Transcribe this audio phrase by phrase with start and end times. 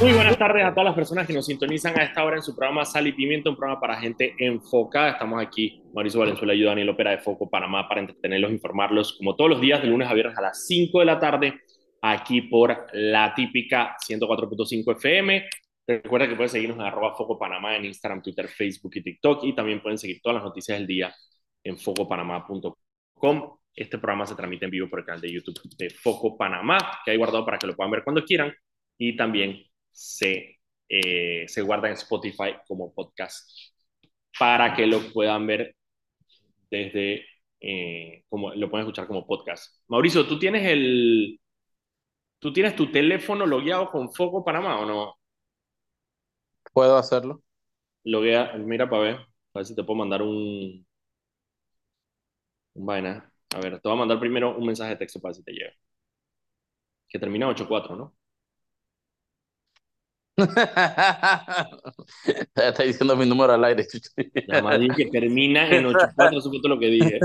[0.00, 2.54] Muy buenas tardes a todas las personas que nos sintonizan a esta hora en su
[2.54, 5.10] programa Sal y Pimiento, un programa para gente enfocada.
[5.10, 9.50] Estamos aquí, Mauricio Valenzuela y Daniel Opera de Foco Panamá, para entretenerlos, informarlos, como todos
[9.50, 11.60] los días, de lunes a viernes a las 5 de la tarde,
[12.00, 15.48] aquí por la típica 104.5 FM.
[15.84, 19.42] Recuerda que pueden seguirnos en arroba Foco Panamá en Instagram, Twitter, Facebook y TikTok.
[19.44, 21.12] Y también pueden seguir todas las noticias del día
[21.64, 23.58] en focopanamá.com.
[23.74, 27.10] Este programa se transmite en vivo por el canal de YouTube de Foco Panamá, que
[27.10, 28.54] hay guardado para que lo puedan ver cuando quieran.
[28.96, 29.67] Y también
[29.98, 30.58] se,
[30.88, 33.50] eh, se guarda en Spotify como podcast
[34.38, 35.76] para que lo puedan ver
[36.70, 37.24] desde,
[37.60, 39.82] eh, como lo pueden escuchar como podcast.
[39.88, 41.40] Mauricio, ¿tú tienes el,
[42.40, 45.14] tú tienes tu teléfono logueado con Foco Panamá o no?
[46.72, 47.42] Puedo hacerlo.
[48.04, 50.84] Loguea, mira para ver, a ver si te puedo mandar un,
[52.74, 53.30] un vaina.
[53.54, 55.52] A ver, te voy a mandar primero un mensaje de texto para ver si te
[55.52, 55.72] llega.
[57.08, 58.16] Que termina 8.4, ¿no?
[62.54, 63.84] Está diciendo mi número al aire.
[64.46, 67.18] Nada más dije que termina en 8.4, eso fue todo lo que dije.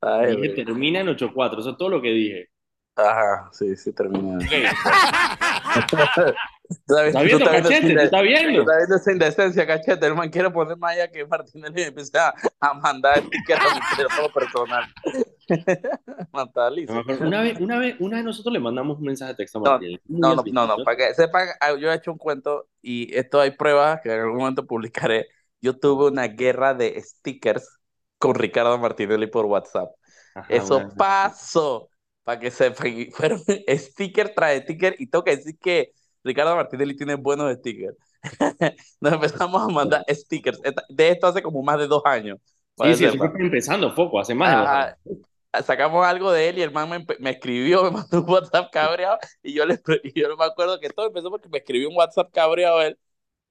[0.00, 2.50] Ay, Dije termina en 8.4, eso es todo lo que dije.
[2.94, 4.36] Ajá, sí, sí, termina.
[4.36, 4.44] Ok.
[6.86, 7.94] ¿Tú ¿Está viendo, cachete?
[7.94, 8.60] ¿Te está viendo?
[8.60, 10.06] Está viendo esa indecencia, cachete.
[10.06, 13.74] El man quiere poner más allá que Martinelli y empiece a, a mandar stickers a
[13.74, 14.84] mi teléfono personal.
[17.20, 19.70] Una vez, una, vez, una vez nosotros le mandamos un mensaje de texto a No,
[19.70, 20.00] Martín.
[20.08, 23.40] No, no, no, no, para que sepan, ah, yo he hecho un cuento y esto
[23.40, 25.28] hay pruebas que en algún momento publicaré.
[25.60, 27.78] Yo tuve una guerra de stickers
[28.18, 29.88] con Ricardo Martinelli por WhatsApp.
[30.34, 31.90] Ajá, Eso una- pasó,
[32.26, 32.92] para que sepan.
[33.12, 35.92] Fueron sticker tras sticker y tengo que decir que
[36.24, 37.96] Ricardo Martinelli tiene buenos stickers.
[39.00, 40.60] Nos empezamos a mandar stickers.
[40.88, 42.38] De esto hace como más de dos años.
[42.76, 44.96] Sí, sí, eso fue empezando poco, hace más de dos años.
[45.54, 45.62] Ajá.
[45.62, 49.18] Sacamos algo de él y el man me, me escribió, me mandó un WhatsApp cabreado
[49.44, 52.32] y yo, le, y yo me acuerdo que todo empezó porque me escribió un WhatsApp
[52.32, 52.98] cabreado él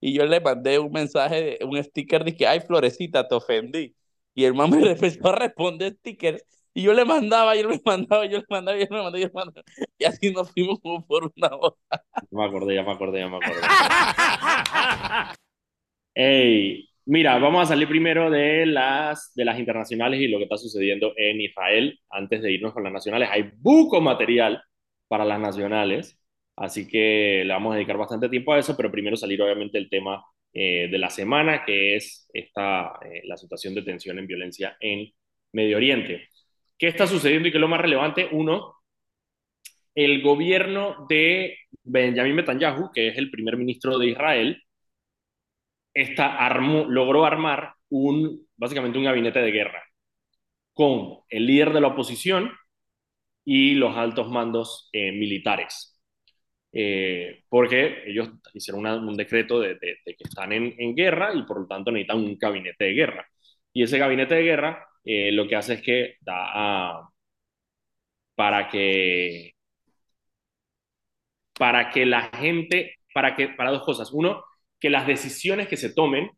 [0.01, 3.95] y yo le mandé un mensaje, un sticker de que, ay, Florecita, te ofendí.
[4.33, 6.43] Y el man me empezó a responder stickers
[6.75, 9.33] y yo le mandaba, yo le mandaba, yo le mandaba, yo le mandaba, yo le
[9.33, 9.63] mandaba.
[9.97, 11.75] Y así nos fuimos como por una hora.
[11.89, 13.61] Ya me acordé, ya me acordé, ya me acordé.
[16.13, 20.57] Ey, mira, vamos a salir primero de las, de las internacionales y lo que está
[20.57, 21.97] sucediendo en Israel.
[22.09, 24.61] Antes de irnos con las nacionales, hay buco material
[25.07, 26.19] para las nacionales,
[26.57, 29.89] así que le vamos a dedicar bastante tiempo a eso, pero primero salir obviamente el
[29.89, 34.75] tema eh, de la semana, que es esta, eh, la situación de tensión en violencia
[34.81, 35.09] en
[35.53, 36.27] Medio Oriente.
[36.77, 38.27] ¿Qué está sucediendo y qué es lo más relevante?
[38.31, 38.75] Uno,
[39.95, 44.63] el gobierno de Benjamin Netanyahu, que es el primer ministro de Israel,
[45.93, 49.83] esta armó, logró armar un, básicamente un gabinete de guerra
[50.73, 52.51] con el líder de la oposición
[53.45, 55.99] y los altos mandos eh, militares.
[56.73, 61.33] Eh, porque ellos hicieron una, un decreto de, de, de, que están en, en, guerra
[61.33, 63.27] y por lo tanto necesitan un gabinete de guerra.
[63.73, 67.09] Y ese gabinete de guerra eh, lo que hace es que da
[68.35, 69.55] para que
[71.57, 74.11] para que la gente, para que, para dos cosas.
[74.13, 74.43] Uno,
[74.79, 76.29] que las decisiones que se tomen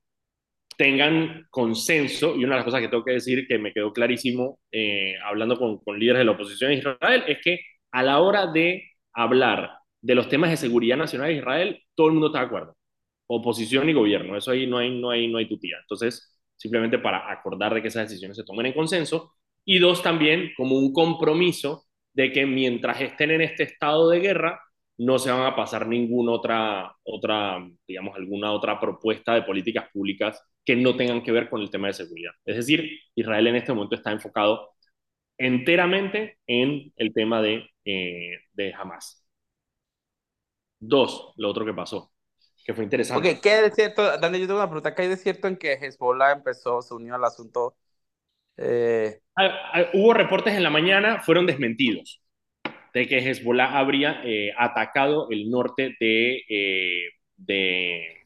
[0.77, 4.59] tengan consenso, y una de las cosas que tengo que decir que me quedó clarísimo
[4.71, 7.59] eh, hablando con, con líderes de la oposición de Israel, es que
[7.91, 12.13] a la hora de hablar de los temas de seguridad nacional de Israel, todo el
[12.13, 12.77] mundo está de acuerdo.
[13.27, 15.77] Oposición y gobierno, eso ahí no hay, no hay, no hay tutía.
[15.81, 19.33] Entonces, simplemente para acordar de que esas decisiones se tomen en consenso.
[19.65, 24.61] Y dos, también como un compromiso de que mientras estén en este estado de guerra,
[24.97, 30.41] no se van a pasar ninguna otra, otra, digamos, alguna otra propuesta de políticas públicas
[30.65, 32.31] que no tengan que ver con el tema de seguridad.
[32.45, 34.71] Es decir, Israel en este momento está enfocado
[35.37, 39.23] enteramente en el tema de, eh, de Hamas.
[40.79, 42.11] Dos, lo otro que pasó,
[42.67, 43.31] que fue interesante.
[43.31, 44.17] Ok, ¿qué hay de cierto?
[44.19, 44.93] Dani, yo tengo una pregunta.
[44.93, 47.75] ¿Qué hay de cierto en que Hezbollah empezó, se unió al asunto?
[48.57, 49.21] Eh...
[49.35, 52.21] Ah, ah, hubo reportes en la mañana, fueron desmentidos
[52.93, 58.25] de que Hezbollah habría eh, atacado el norte de, eh, de,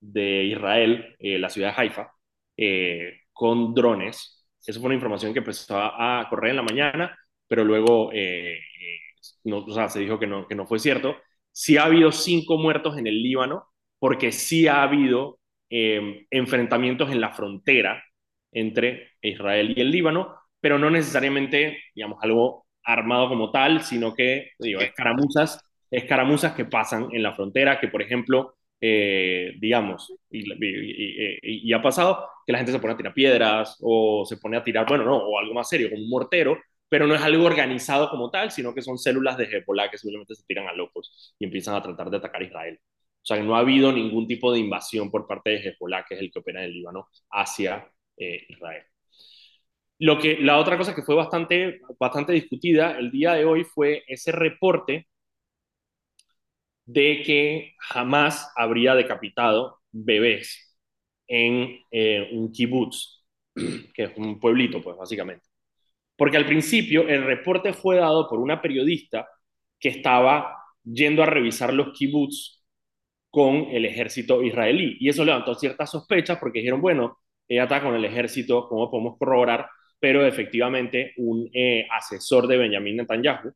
[0.00, 2.12] de Israel, eh, la ciudad de Haifa,
[2.56, 4.46] eh, con drones.
[4.64, 8.58] Esa fue una información que empezó a correr en la mañana, pero luego eh,
[9.44, 11.16] no, o sea, se dijo que no, que no fue cierto.
[11.52, 13.66] Sí ha habido cinco muertos en el Líbano,
[14.04, 15.38] porque sí ha habido
[15.70, 18.04] eh, enfrentamientos en la frontera
[18.52, 24.50] entre Israel y el Líbano, pero no necesariamente, digamos, algo armado como tal, sino que,
[24.58, 25.58] digo, escaramuzas,
[25.90, 31.72] escaramuzas que pasan en la frontera, que por ejemplo, eh, digamos, y, y, y, y,
[31.72, 34.86] ha pasado que la gente se pone a tirar piedras o se pone a tirar,
[34.86, 36.58] bueno, no, o algo más serio, como un mortero,
[36.90, 40.34] pero no es algo organizado como tal, sino que son células de Hezbollah que simplemente
[40.34, 42.78] se tiran a locos y empiezan a tratar de atacar a Israel.
[43.24, 46.20] O sea, no ha habido ningún tipo de invasión por parte de Hezbollah, que es
[46.20, 48.84] el que opera en el Líbano, hacia eh, Israel.
[49.98, 54.04] Lo que, la otra cosa que fue bastante, bastante discutida el día de hoy fue
[54.08, 55.08] ese reporte
[56.84, 60.76] de que jamás habría decapitado bebés
[61.26, 63.24] en eh, un kibutz,
[63.94, 65.46] que es un pueblito, pues básicamente.
[66.16, 69.26] Porque al principio el reporte fue dado por una periodista
[69.80, 72.63] que estaba yendo a revisar los kibutz
[73.34, 74.96] con el ejército israelí.
[75.00, 79.18] Y eso levantó ciertas sospechas porque dijeron, bueno, ella está con el ejército, ¿cómo podemos
[79.18, 79.68] corroborar?
[79.98, 83.52] Pero efectivamente un eh, asesor de Benjamin Netanyahu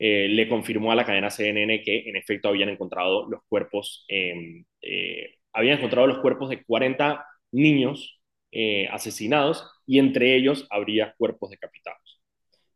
[0.00, 4.64] eh, le confirmó a la cadena CNN que en efecto habían encontrado los cuerpos, em,
[4.82, 8.16] eh, habían encontrado los cuerpos de 40 niños
[8.90, 12.20] asesinados y entre ellos habría cuerpos decapitados.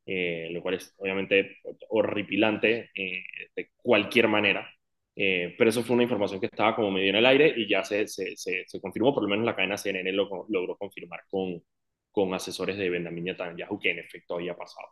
[0.07, 1.59] lo cual es obviamente
[1.89, 4.74] horripilante de cualquier manera.
[5.17, 7.85] Eh, pero eso fue una información que estaba como medio en el aire y ya
[7.85, 11.63] se, se, se, confirmó, por lo menos la cadena CNN lo, logró confirmar con,
[12.11, 14.89] con asesores de Benjamin Netanyahu que en efecto había pasado.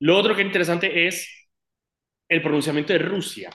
[0.00, 1.50] Lo otro que es interesante es
[2.28, 3.50] el pronunciamiento de Rusia,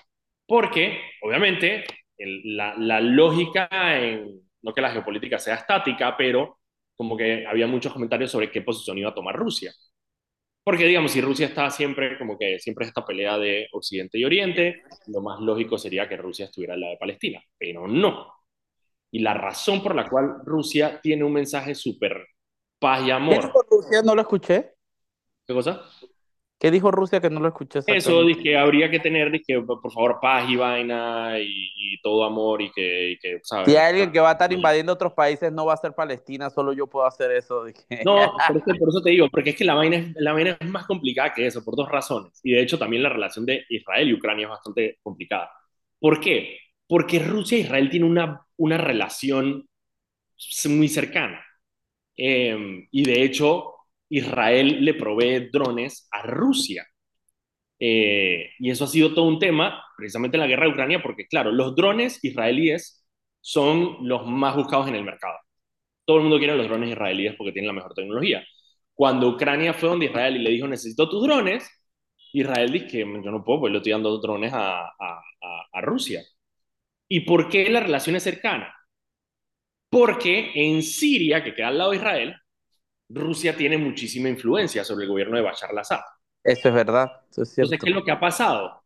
[0.46, 1.86] porque obviamente
[2.18, 3.68] la, la, lógica,
[4.00, 6.60] en, no que la geopolítica sea estática, pero
[6.96, 9.74] como que había muchos comentarios sobre qué posición iba a tomar Rusia.
[10.66, 14.82] Porque, digamos, si Rusia está siempre, como que siempre esta pelea de Occidente y Oriente,
[15.06, 18.34] lo más lógico sería que Rusia estuviera al lado de Palestina, pero no.
[19.12, 22.26] Y la razón por la cual Rusia tiene un mensaje súper
[22.80, 23.42] paz y amor.
[23.42, 24.02] ¿Qué dijo Rusia?
[24.02, 24.74] No lo escuché.
[25.46, 25.84] ¿Qué cosa?
[26.58, 27.80] ¿Qué dijo Rusia que no lo escuché?
[27.86, 32.62] Eso, dice que habría que tener, que por favor, paz y vaina y, todo amor
[32.62, 33.68] y que, ¿sabes?
[33.68, 36.50] Si hay alguien que va a estar invadiendo otros países, no va a ser Palestina,
[36.50, 37.66] solo yo puedo hacer eso.
[38.06, 38.34] No,
[38.80, 41.46] por eso, te digo, porque es que la vaina, la vaina es más complicada que
[41.46, 42.40] eso, por dos razones.
[42.44, 45.52] Y de hecho también la relación de Israel y Ucrania es bastante complicada.
[46.00, 46.60] ¿Por qué?
[46.88, 49.68] Porque Rusia e Israel tienen una, una relación
[50.70, 51.44] muy cercana.
[52.16, 53.75] Em, y de hecho,
[54.18, 56.86] Israel le provee drones a Rusia.
[57.80, 61.28] Eh, y eso ha sido todo un tema, precisamente en la guerra de Ucrania, porque
[61.28, 63.06] claro, los drones israelíes
[63.42, 65.38] son los más buscados en el mercado.
[66.06, 68.46] Todo el mundo quiere los drones israelíes porque tienen la mejor tecnología.
[68.94, 71.70] Cuando Ucrania fue donde Israel y le dijo, necesito tus drones,
[72.34, 75.22] Israel dice que yo no puedo, pues le estoy dando drones a, a,
[75.74, 76.24] a Rusia.
[77.10, 78.74] ¿Y por qué la relación es cercana?
[79.90, 82.36] Porque en Siria, que queda al lado de Israel,
[83.10, 86.02] Rusia tiene muchísima influencia sobre el gobierno de Bashar al-Assad.
[86.44, 87.12] Eso es verdad.
[87.30, 88.84] Entonces, ¿qué es lo que ha pasado?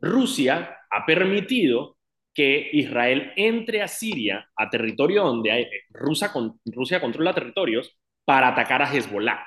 [0.00, 1.96] Rusia ha permitido
[2.32, 6.30] que Israel entre a Siria, a territorio donde hay, Rusia,
[6.66, 9.44] Rusia controla territorios, para atacar a Hezbollah.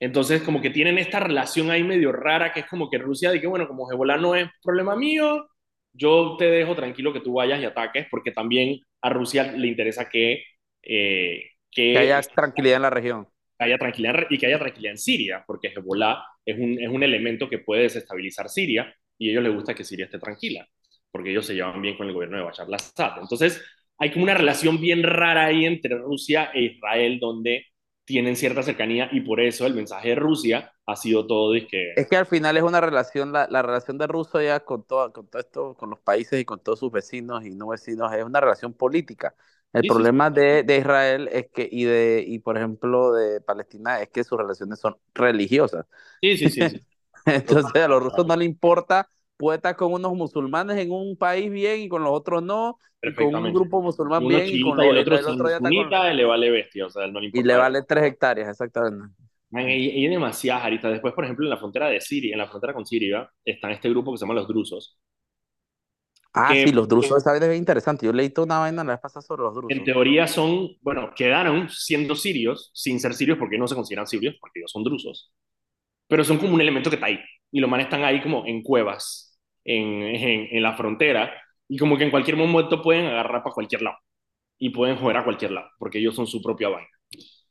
[0.00, 3.46] Entonces, como que tienen esta relación ahí medio rara, que es como que Rusia dice,
[3.46, 5.48] bueno, como Hezbollah no es problema mío,
[5.92, 10.08] yo te dejo tranquilo que tú vayas y ataques, porque también a Rusia le interesa
[10.08, 10.42] que
[10.82, 13.28] eh, que, haya tranquilidad en la región.
[13.58, 17.02] Que haya tranquilidad y que haya tranquilidad en Siria, porque Hezbollah es un, es un
[17.02, 20.66] elemento que puede desestabilizar Siria y a ellos les gusta que Siria esté tranquila,
[21.10, 23.18] porque ellos se llevan bien con el gobierno de Bashar al-Assad.
[23.20, 23.62] Entonces,
[23.98, 27.66] hay como una relación bien rara ahí entre Rusia e Israel, donde
[28.06, 31.92] tienen cierta cercanía y por eso el mensaje de Rusia ha sido todo de que...
[31.94, 35.28] Es que al final es una relación, la, la relación de Rusia con todo, con
[35.28, 38.40] todo esto, con los países y con todos sus vecinos y no vecinos, es una
[38.40, 39.34] relación política.
[39.72, 44.08] El problema De, de, Israel es que, y de, y por ejemplo, de Palestina, es
[44.08, 45.86] que sus relaciones son religiosas.
[46.20, 46.60] Sí, sí, sí.
[47.26, 51.50] Entonces a los rusos no le importa, puede estar con unos musulmanes en un país
[51.50, 54.98] bien y con los otros no, y con un grupo musulmán bien y con el
[54.98, 56.16] otro, el otro ya está con...
[56.16, 57.40] le vale bestia, o sea, no le importa.
[57.40, 59.14] Y le vale tres hectáreas, exactamente.
[59.52, 60.92] hay, hay demasiadas aritas.
[60.92, 63.88] Después, por ejemplo, en la frontera de Siria, en la frontera con Siria, están este
[63.88, 64.98] grupo que se llama los drusos,
[66.32, 68.06] Ah, sí, los drusos, esa vez es interesante.
[68.06, 69.76] Yo leí toda una vaina la vez pasada sobre los drusos.
[69.76, 74.36] En teoría son, bueno, quedaron siendo sirios, sin ser sirios porque no se consideran sirios,
[74.40, 75.32] porque ellos son drusos.
[76.06, 77.18] Pero son como un elemento que está ahí.
[77.50, 81.32] Y los manes están ahí como en cuevas, en, en, la frontera,
[81.68, 83.96] y como que en cualquier momento pueden agarrar para cualquier lado.
[84.58, 86.88] Y pueden jugar a cualquier lado, porque ellos son su propia vaina.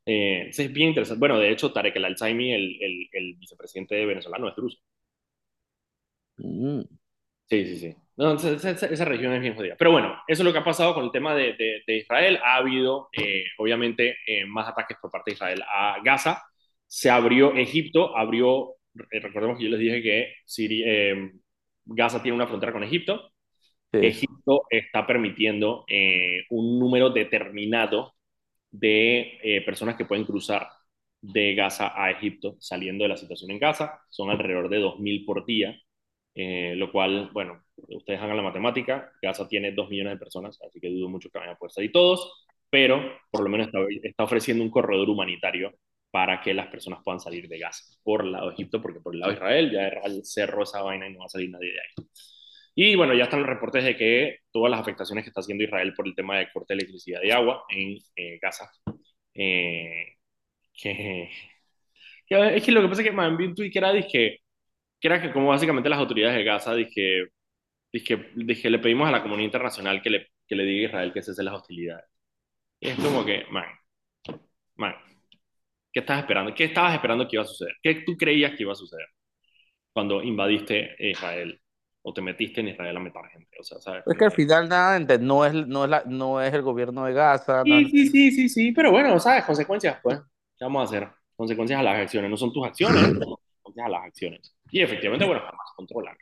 [0.05, 1.19] Eh, es bien interesante.
[1.19, 4.77] Bueno, de hecho, Tarek el Alzaimi, el, el, el vicepresidente venezolano, es druso.
[6.37, 6.81] Mm.
[7.49, 7.95] Sí, sí, sí.
[8.19, 9.77] No, esa, región es bien jodida.
[9.77, 11.53] Pero bueno, eso es lo que ha pasado con el tema de,
[11.87, 12.37] de, Israel.
[12.43, 16.43] Ha habido, eh, obviamente, eh, más ataques por parte de Israel a Gaza.
[16.85, 18.75] Se abrió Egipto, abrió,
[19.09, 20.85] eh, recordemos que yo les dije que Siria,
[21.85, 23.31] Gaza tiene una frontera con Egipto.
[23.93, 25.85] Egipto está permitiendo
[26.49, 28.15] un número determinado
[28.69, 30.67] de personas que pueden cruzar
[31.21, 34.01] de Gaza a Egipto saliendo de la situación en Gaza.
[34.09, 35.79] Son alrededor de 2.000 por día,
[36.41, 39.11] eh, lo cual, bueno, ustedes hagan la matemática.
[39.21, 41.91] Gaza tiene 2 millones de personas, así que dudo mucho que vayan a poder salir
[41.91, 45.73] todos, pero por lo menos está, está ofreciendo un corredor humanitario
[46.11, 49.13] para que las personas puedan salir de Gaza por el lado de Egipto, porque por
[49.13, 49.91] el lado de Israel ya
[50.23, 52.07] cerró esa vaina y no va a salir nadie de ahí.
[52.73, 55.93] Y bueno, ya están los reportes de que todas las afectaciones que está haciendo Israel
[55.93, 58.71] por el tema de corte de electricidad y agua en eh, Gaza,
[59.33, 60.15] eh,
[60.73, 61.29] que,
[62.25, 64.39] que, es que lo que pasa es que man, vi un tweet que era, dije,
[64.99, 67.27] que era que como básicamente las autoridades de Gaza, dije,
[67.91, 71.13] dije, dije le pedimos a la comunidad internacional que le, que le diga a Israel
[71.13, 72.05] que cese las hostilidades.
[72.79, 73.65] Y es como que, man,
[74.75, 74.95] man,
[75.91, 76.53] ¿qué estabas esperando?
[76.55, 77.75] ¿Qué estabas esperando que iba a suceder?
[77.81, 79.07] ¿Qué tú creías que iba a suceder
[79.93, 81.61] cuando invadiste Israel?
[82.01, 83.57] o te metiste en Israel a matar gente.
[83.59, 84.03] O sea, ¿sabes?
[84.05, 87.13] Es que al final nada, no es, no es, la, no es el gobierno de
[87.13, 87.63] Gaza.
[87.63, 89.45] Sí, sí, sí, sí, sí, pero bueno, ¿sabes?
[89.45, 90.19] Consecuencias, pues,
[90.57, 91.09] ¿qué vamos a hacer?
[91.35, 94.55] Consecuencias a las acciones, no son tus acciones, consecuencias a las acciones.
[94.71, 96.17] Y efectivamente, bueno, jamás controlar.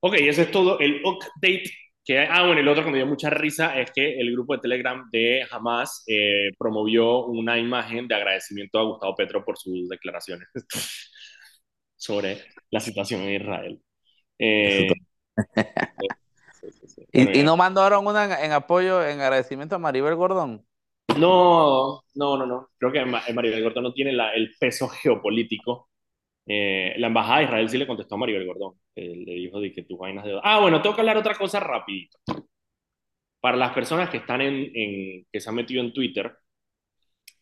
[0.00, 1.70] Ok, ese es todo el update
[2.04, 4.60] que ah, bueno, el otro que me dio mucha risa es que el grupo de
[4.60, 10.48] Telegram de Hamas eh, promovió una imagen de agradecimiento a Gustavo Petro por sus declaraciones
[11.96, 13.80] sobre la situación en Israel.
[14.38, 14.88] Eh,
[17.12, 20.66] ¿Y, no mandaron una en, apoyo, en agradecimiento a Maribel Gordón?
[21.16, 22.70] No, no, no, no.
[22.78, 25.88] Creo que Maribel Gordón no tiene el peso geopolítico.
[26.46, 28.74] Eh, la embajada de Israel sí le contestó a Maribel Gordón.
[28.94, 30.38] le dijo de que tus vainas de...
[30.42, 32.18] Ah, bueno, tengo que hablar otra cosa rapidito.
[33.40, 36.32] Para las personas que están en, en, que se han metido en Twitter,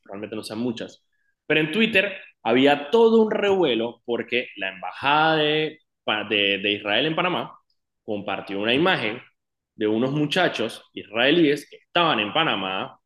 [0.04, 1.04] realmente no sean muchas,
[1.46, 5.78] pero en Twitter había todo un revuelo porque la embajada de
[6.28, 7.58] de, Israel en Panamá
[8.02, 9.20] compartió una imagen
[9.74, 12.98] de unos muchachos israelíes que estaban en Panamá,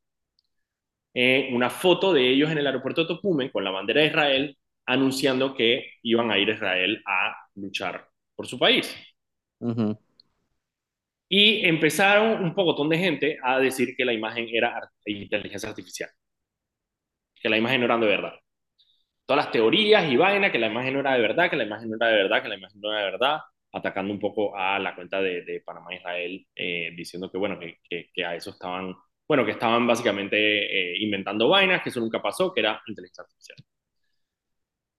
[1.15, 4.59] eh, una foto de ellos en el aeropuerto de Tocumen con la bandera de Israel,
[4.87, 8.95] anunciando que iban a ir a Israel a luchar por su país.
[11.29, 16.11] Y empezaron un pocotón de gente a decir que la imagen era inteligencia artificial,
[17.41, 18.35] que la imagen no era de verdad
[19.27, 21.91] todas las teorías y vaina, que la imagen no era de verdad, que la imagen
[21.91, 23.41] no era de verdad, que la imagen no era de verdad,
[23.73, 27.79] atacando un poco a la cuenta de, de Panamá Israel, eh, diciendo que, bueno, que,
[28.13, 28.95] que, a eso estaban,
[29.27, 33.59] bueno, que estaban básicamente eh, inventando vainas, que eso nunca pasó, que era inteligencia artificial.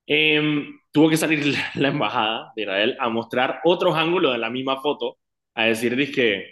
[0.07, 1.43] Em, tuvo que salir
[1.75, 5.17] la, embajada de Israel a mostrar otros ángulos de la misma foto,
[5.55, 6.51] a decir, dije,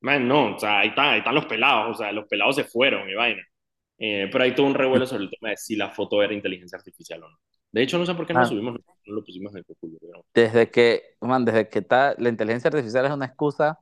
[0.00, 2.64] man, no, o sea, ahí, está, ahí están los pelados, o sea, los pelados se
[2.64, 3.42] fueron y vaina.
[3.98, 6.78] Eh, pero hay todo un revuelo sobre el tema de si la foto era inteligencia
[6.78, 7.36] artificial o no.
[7.70, 8.46] De hecho, no sé por qué no, ah.
[8.46, 10.22] subimos, no lo pusimos en el Google.
[10.32, 13.78] Desde que, man, desde que está, la inteligencia artificial es una excusa,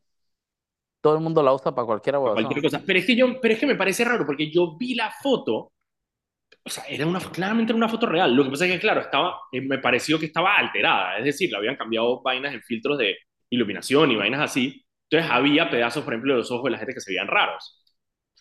[1.01, 2.83] todo el mundo la usa para cualquier cualquier cosa.
[2.85, 5.73] Pero es, que yo, pero es que me parece raro, porque yo vi la foto,
[6.67, 8.35] o sea, era una, claramente era una foto real.
[8.35, 11.49] Lo que pasa es que, claro, estaba, eh, me pareció que estaba alterada, es decir,
[11.49, 13.17] le habían cambiado vainas en filtros de
[13.51, 14.85] iluminación y vainas así.
[15.09, 17.85] Entonces había pedazos, por ejemplo, de los ojos de la gente que se veían raros.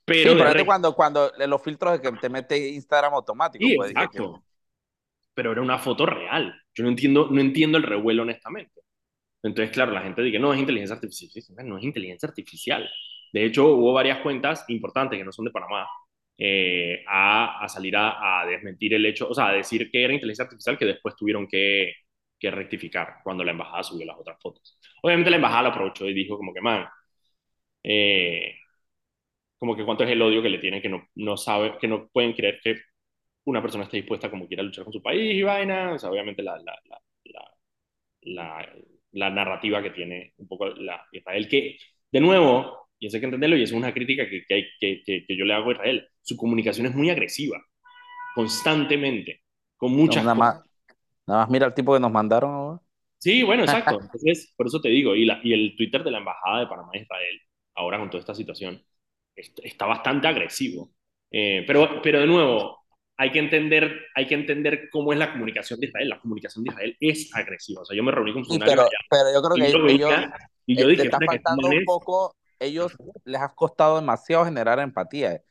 [0.05, 3.63] Pero, sí, pero cuando, cuando los filtros de que te mete Instagram automático.
[3.63, 4.44] Sí, pues, exacto.
[5.36, 6.60] Pero era una foto real.
[6.74, 8.82] Yo no entiendo, no entiendo el revuelo, honestamente.
[9.44, 11.67] Entonces, claro, la gente dice, no, es inteligencia artificial.
[11.67, 12.89] No es inteligencia artificial.
[13.32, 15.88] De hecho, hubo varias cuentas importantes que no son de Panamá
[16.38, 20.77] eh, a, salir a, desmentir el hecho, o sea, a decir que era inteligencia artificial
[20.77, 21.94] que después tuvieron que,
[22.48, 24.77] rectificar cuando la embajada subió las otras fotos.
[25.01, 26.86] Obviamente la embajada lo aprovechó y dijo como que, man,
[27.84, 28.56] eh,
[29.58, 32.08] como que cuánto es el odio que le tienen, que no, no sabe, que no
[32.10, 32.75] pueden creer que
[33.46, 36.44] una persona esté dispuesta como quiera luchar con su país y vaina, o sea, obviamente
[36.44, 36.80] la, la,
[38.22, 38.68] la,
[39.12, 41.77] la, narrativa que tiene un poco la Israel, que
[42.12, 45.38] de nuevo, y eso hay que entenderlo, y es una crítica que, que, que, que,
[45.38, 47.63] yo le hago a Israel, su comunicación es muy agresiva,
[48.34, 49.44] constantemente,
[49.77, 50.62] con muchas nada Más,
[51.27, 52.82] nada más mira el tipo que nos mandaron.
[53.20, 54.00] Sí, bueno, exacto.
[54.01, 56.91] Entonces, por eso te digo, y, la, y el Twitter de la Embajada de Panamá
[56.96, 57.39] Israel,
[57.75, 58.84] ahora con toda esta situación,
[59.36, 60.91] está bastante agresivo.
[61.29, 62.86] Eh, pero, pero de nuevo,
[63.17, 66.10] hay que, entender, hay que entender cómo es la comunicación de Israel.
[66.10, 67.82] La comunicación de Israel es agresiva.
[67.82, 68.89] O sea, yo me reuní con funcionarios.
[69.10, 70.12] pero, pero, yo creo que ellos,
[70.65, 75.41] y yo eh, dije, está faltando un poco, ellos les ha costado demasiado generar empatía.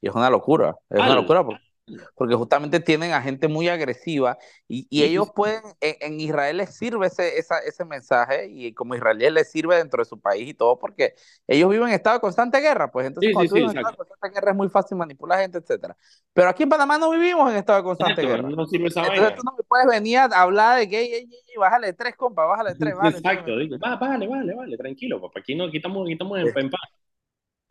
[0.00, 0.76] Y es una locura.
[0.90, 1.68] Es una locura porque
[2.14, 7.06] porque justamente tienen a gente muy agresiva y, y ellos pueden, en, Israel les sirve
[7.06, 10.78] ese, esa, ese mensaje y como Israel les sirve dentro de su país y todo,
[10.78, 11.14] porque
[11.46, 13.96] ellos viven en estado de constante guerra, pues entonces cuando tú vives en estado de
[13.96, 15.96] constante guerra es muy fácil manipular gente, etcétera.
[16.32, 18.48] Pero aquí en Panamá no vivimos en estado de constante guerra.
[18.48, 21.28] No sirve esa entonces tú no me puedes venir a hablar de que,
[21.58, 23.16] bájale tres, compa, bájale tres, vale.
[23.16, 26.80] Exacto, digo, vale, vale, vale, tranquilo, papá, aquí, no, aquí estamos, estamos en, en paz.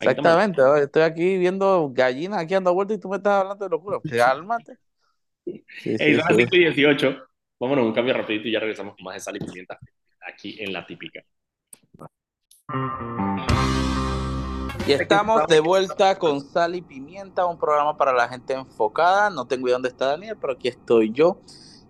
[0.00, 3.98] Exactamente, estoy aquí viendo gallinas aquí dando vueltas y tú me estás hablando de locura.
[4.08, 4.76] Cálmate.
[5.44, 6.34] Sí, sí, son las sí.
[6.36, 7.16] 5 y 18.
[7.58, 9.78] Vámonos un cambio rapidito y ya regresamos con más de sal y pimienta
[10.20, 11.24] aquí en La Típica.
[14.86, 19.28] Y estamos de vuelta con Sal y Pimienta, un programa para la gente enfocada.
[19.28, 21.42] No tengo idea dónde está Daniel, pero aquí estoy yo.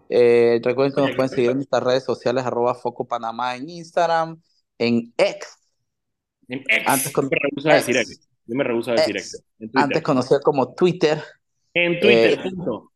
[0.09, 4.41] Eh, recuerden que nos pueden seguir en nuestras redes sociales, arroba Foco Panamá en Instagram,
[4.79, 5.59] en X,
[6.87, 8.11] Antes con- Yo me rehuso a decir X.
[8.13, 8.29] X.
[8.47, 9.35] Yo me rehuso a decir X.
[9.35, 9.45] X.
[9.61, 11.23] En antes conocido como Twitter,
[11.75, 12.39] En Twitter.
[12.41, 12.93] Eh, punto.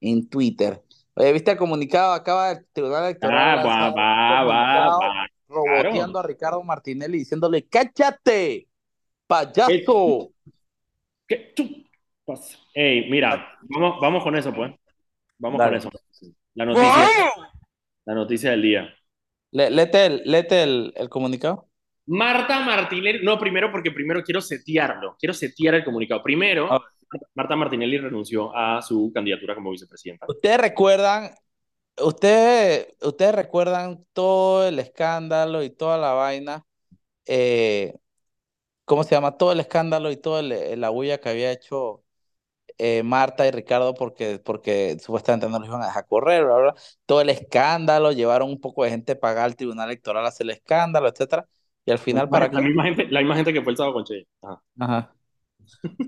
[0.00, 0.82] en Twitter.
[1.14, 2.12] Oye, ¿viste el comunicado?
[2.12, 5.26] Acaba el Tribunal Electoral Ah, va, va, va, va.
[5.48, 8.68] roboteando a Ricardo Martinelli diciéndole, ¡cállate,
[9.26, 10.30] payaso!
[11.26, 11.52] ¿Qué?
[11.54, 11.84] Chu-
[12.24, 12.56] pasa.
[12.74, 14.72] Ey, mira, vamos, vamos con eso, pues.
[15.38, 15.78] Vamos Dale.
[15.80, 15.90] con eso.
[16.54, 17.08] La noticia,
[18.04, 18.94] la noticia del día.
[19.52, 21.68] Le- Léete el, léete el, el comunicado.
[22.10, 26.20] Marta Martinelli, no, primero porque primero quiero setearlo, quiero setear el comunicado.
[26.24, 26.68] Primero.
[27.34, 30.26] Marta Martinelli renunció a su candidatura como vicepresidenta.
[30.28, 31.30] Ustedes recuerdan,
[31.98, 36.64] ustedes, ustedes recuerdan todo el escándalo y toda la vaina,
[37.26, 37.94] eh,
[38.84, 39.36] ¿cómo se llama?
[39.36, 42.02] Todo el escándalo y toda la bulla que había hecho
[42.76, 46.74] eh, Marta y Ricardo porque, porque supuestamente no los iban a dejar correr, bla, bla.
[47.06, 50.46] Todo el escándalo, llevaron un poco de gente a pagar al tribunal electoral a hacer
[50.46, 51.46] el escándalo, etcétera.
[51.90, 52.62] Y al final, ¿para la qué?
[52.62, 54.26] misma gente, la misma gente que fue el sábado con Che.
[54.42, 54.62] Ajá.
[54.78, 55.14] Ajá.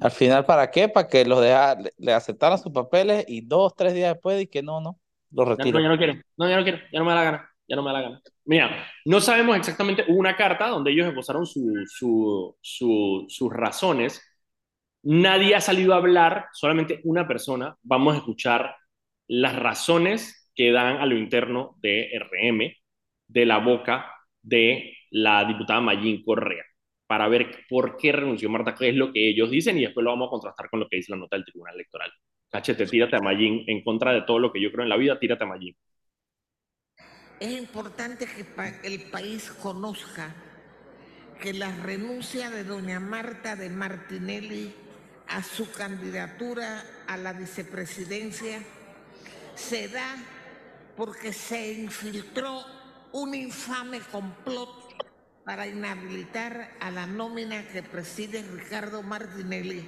[0.00, 0.88] Al final, ¿para qué?
[0.88, 4.46] Para que los deja, le, le aceptaran sus papeles y dos, tres días después y
[4.48, 4.98] que no, no,
[5.30, 7.24] los Ya, no, ya no quiero, no, ya no quiero, ya no me da la
[7.24, 8.22] gana, ya no me da la gana.
[8.44, 14.22] Mira, no sabemos exactamente, hubo una carta donde ellos esbozaron su, su, su, sus razones.
[15.02, 17.76] Nadie ha salido a hablar, solamente una persona.
[17.82, 18.76] Vamos a escuchar
[19.28, 22.72] las razones que dan a lo interno de RM,
[23.28, 24.12] de la boca
[24.42, 26.64] de la diputada Mayín Correa,
[27.06, 30.10] para ver por qué renunció Marta, qué es lo que ellos dicen, y después lo
[30.10, 32.12] vamos a contrastar con lo que dice la nota del Tribunal Electoral.
[32.50, 35.18] Cachete, tírate a Mayín en contra de todo lo que yo creo en la vida,
[35.18, 35.76] tírate a Mayín.
[37.40, 38.44] Es importante que
[38.86, 40.34] el país conozca
[41.40, 44.72] que la renuncia de doña Marta de Martinelli
[45.26, 48.62] a su candidatura a la vicepresidencia
[49.54, 50.16] se da
[50.96, 52.64] porque se infiltró
[53.12, 54.70] un infame complot
[55.44, 59.84] para inhabilitar a la nómina que preside Ricardo Martinelli,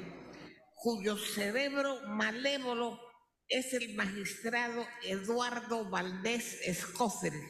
[0.75, 3.01] cuyo cerebro malévolo
[3.49, 7.41] es el magistrado Eduardo Valdés Escoferi.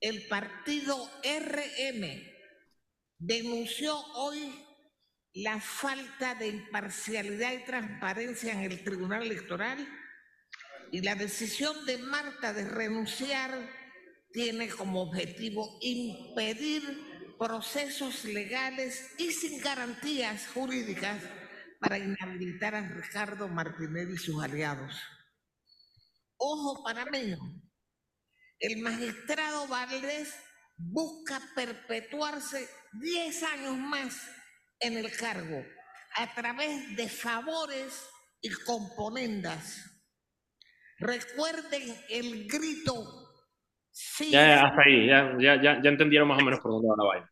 [0.00, 2.32] El partido RM
[3.18, 4.52] denunció hoy
[5.34, 9.86] la falta de imparcialidad y transparencia en el Tribunal Electoral
[10.90, 13.81] y la decisión de Marta de renunciar
[14.32, 21.22] tiene como objetivo impedir procesos legales y sin garantías jurídicas
[21.80, 24.94] para inhabilitar a Ricardo Martinelli y sus aliados.
[26.36, 27.38] Ojo panameño,
[28.58, 30.34] el magistrado Valdés
[30.76, 34.16] busca perpetuarse 10 años más
[34.78, 35.64] en el cargo
[36.14, 37.92] a través de favores
[38.40, 39.80] y componendas.
[40.98, 43.21] Recuerden el grito.
[43.92, 46.96] Sí, Ya, hasta ahí, ya, ya, ya, ya entendieron más o menos por dónde va
[46.96, 47.30] la vaina.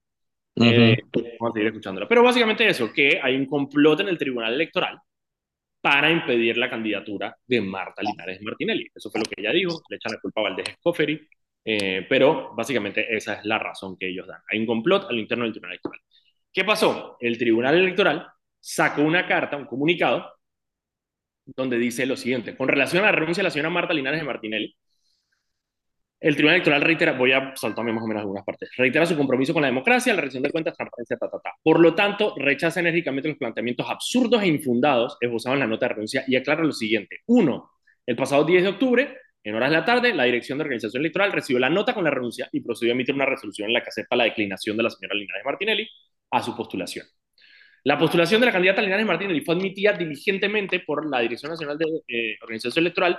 [0.56, 0.68] Ujú.
[0.68, 1.02] Eh,
[1.40, 2.08] vamos a seguir escuchándola.
[2.08, 4.98] Pero básicamente eso, que hay un complot en el Tribunal Electoral
[5.80, 8.88] para impedir la candidatura de Marta Linares Martinelli.
[8.94, 11.20] Eso fue lo que ella dijo, le echan la culpa a Valdés Escoferi,
[11.64, 14.40] eh, pero básicamente esa es la razón que ellos dan.
[14.50, 16.00] Hay un complot al interno del Tribunal Electoral.
[16.52, 17.16] ¿Qué pasó?
[17.20, 18.26] El Tribunal Electoral
[18.60, 20.32] sacó una carta, un comunicado,
[21.56, 24.26] donde dice lo siguiente, con relación a la renuncia de la señora Marta Linares de
[24.26, 24.76] Martinelli,
[26.20, 29.54] el Tribunal Electoral reitera, voy a saltarme más o menos algunas partes, reitera su compromiso
[29.54, 31.52] con la democracia, la rendición de cuentas, transparencia, ta, ta, ta.
[31.62, 35.94] Por lo tanto, rechaza enérgicamente los planteamientos absurdos e infundados esbozados en la nota de
[35.94, 37.20] renuncia y aclara lo siguiente.
[37.26, 37.70] Uno,
[38.04, 41.33] el pasado 10 de octubre, en horas de la tarde, la Dirección de Organización Electoral
[41.33, 43.88] recibió la nota con la renuncia y procedió a emitir una resolución en la que
[43.88, 45.88] acepta la declinación de la señora Linares Martinelli
[46.30, 47.06] a su postulación.
[47.85, 51.87] La postulación de la candidata Linares Martinelli fue admitida diligentemente por la Dirección Nacional de
[52.09, 53.18] eh, Organización Electoral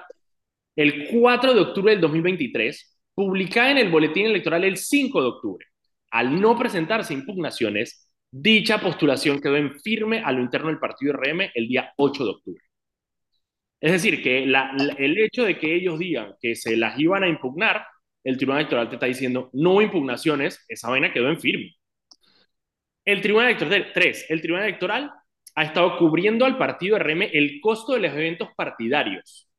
[0.75, 5.65] el 4 de octubre del 2023, publicada en el boletín electoral el 5 de octubre.
[6.11, 11.51] Al no presentarse impugnaciones, dicha postulación quedó en firme a lo interno del partido RM
[11.53, 12.63] el día 8 de octubre.
[13.79, 17.85] Es decir, que el hecho de que ellos digan que se las iban a impugnar,
[18.23, 21.75] el Tribunal Electoral te está diciendo no impugnaciones, esa vaina quedó en firme.
[23.03, 25.11] El Tribunal Electoral, tres, el Tribunal Electoral
[25.55, 29.50] ha estado cubriendo al partido RM el costo de los eventos partidarios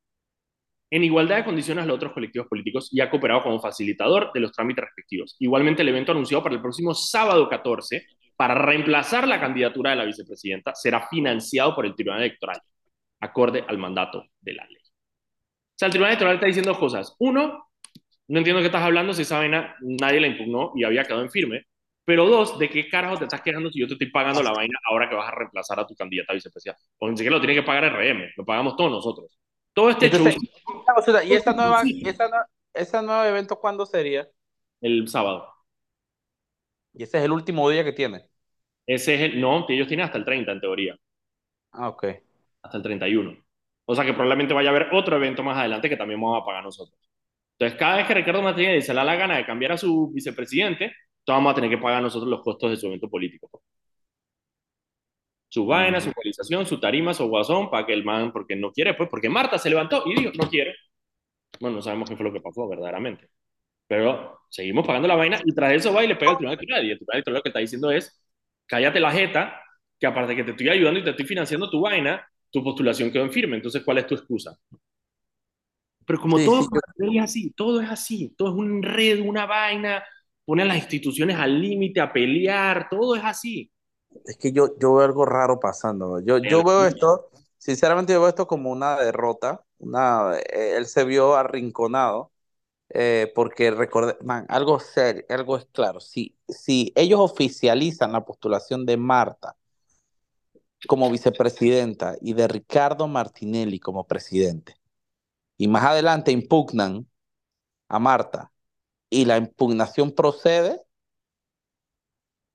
[0.92, 4.40] en igualdad de condiciones a los otros colectivos políticos y ha cooperado como facilitador de
[4.40, 5.36] los trámites respectivos.
[5.38, 10.04] Igualmente, el evento anunciado para el próximo sábado 14 para reemplazar la candidatura de la
[10.04, 12.60] vicepresidenta será financiado por el Tribunal Electoral.
[13.20, 14.76] acorde al mandato de la ley.
[14.76, 17.16] O sea, el Tribunal Electoral está diciendo cosas.
[17.20, 17.68] Uno,
[18.28, 21.30] no entiendo qué estás hablando si esa vaina nadie la impugnó y había quedado en
[21.30, 21.62] firme.
[22.04, 24.78] Pero dos, ¿de qué carajo te estás quejando si yo te estoy pagando la vaina
[24.90, 26.82] ahora que vas a reemplazar a tu candidata a vicepresidenta?
[26.98, 29.38] Porque ni siquiera lo tiene que pagar RM, lo pagamos todos nosotros.
[29.74, 30.36] Todo este Entonces,
[31.24, 34.28] ¿Y esta nueva, y esta, esta nuevo evento cuándo sería?
[34.80, 35.48] El sábado.
[36.94, 38.28] ¿Y ese es el último día que tiene?
[38.86, 40.96] Ese es el, no, ellos tienen hasta el 30 en teoría.
[41.72, 42.06] Ah, ok.
[42.62, 43.36] Hasta el 31.
[43.84, 46.44] O sea que probablemente vaya a haber otro evento más adelante que también vamos a
[46.44, 46.98] pagar nosotros.
[47.58, 50.10] Entonces, cada vez que Ricardo Martínez se le da la gana de cambiar a su
[50.12, 50.92] vicepresidente,
[51.26, 53.62] vamos a tener que pagar nosotros los costos de su evento político.
[55.52, 58.94] Su vaina, su actualización, su tarima, su guasón, para que el man, porque no quiere,
[58.94, 60.74] pues, porque Marta se levantó y dijo, no quiere.
[61.60, 63.28] Bueno, no sabemos qué fue lo que pasó verdaderamente.
[63.86, 66.86] Pero seguimos pagando la vaina y tras eso va y le pega al tribunal electoral.
[66.86, 68.24] Y el tribunal electoral lo que está diciendo es,
[68.64, 69.62] cállate la jeta,
[70.00, 73.10] que aparte de que te estoy ayudando y te estoy financiando tu vaina, tu postulación
[73.10, 73.56] quedó en firme.
[73.56, 74.56] Entonces, ¿cuál es tu excusa?
[76.06, 80.02] Pero como todo es así, todo es así, todo es un red, una vaina,
[80.46, 83.70] pone a las instituciones al límite, a pelear, todo es así.
[84.24, 86.20] Es que yo, yo veo algo raro pasando.
[86.20, 89.64] Yo, yo veo esto, sinceramente yo veo esto como una derrota.
[89.78, 92.32] Una, eh, él se vio arrinconado
[92.90, 96.00] eh, porque recordé, man, algo serio, algo es claro.
[96.00, 99.56] Si, si ellos oficializan la postulación de Marta
[100.86, 104.76] como vicepresidenta y de Ricardo Martinelli como presidente,
[105.56, 107.08] y más adelante impugnan
[107.88, 108.52] a Marta
[109.08, 110.82] y la impugnación procede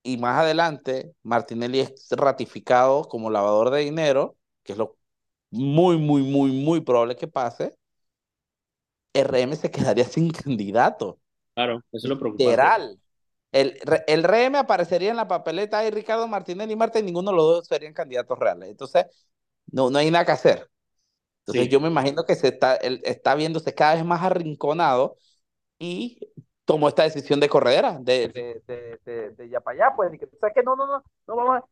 [0.08, 4.98] y más adelante Martinelli es ratificado como lavador de dinero, que es lo
[5.52, 7.76] muy, muy, muy, muy probable que pase,
[9.14, 11.20] RM se quedaría sin candidato.
[11.56, 12.68] Claro, eso es lo preocupante.
[12.68, 13.00] Literal.
[13.52, 17.38] El, el RM aparecería en la papeleta y Ricardo Martinelli y Marta y ninguno de
[17.38, 18.70] los dos serían candidatos reales.
[18.70, 19.06] Entonces,
[19.68, 20.70] no, no hay nada que hacer.
[21.42, 25.18] Entonces yo me imagino que se está, él está viéndose cada vez más arrinconado
[25.80, 26.20] y
[26.68, 28.28] tomó esta decisión de corredera, de,
[28.68, 31.04] de, de, de, ya para allá, pues, y que, o sea, que no, no, no,
[31.28, 31.66] no vamos a...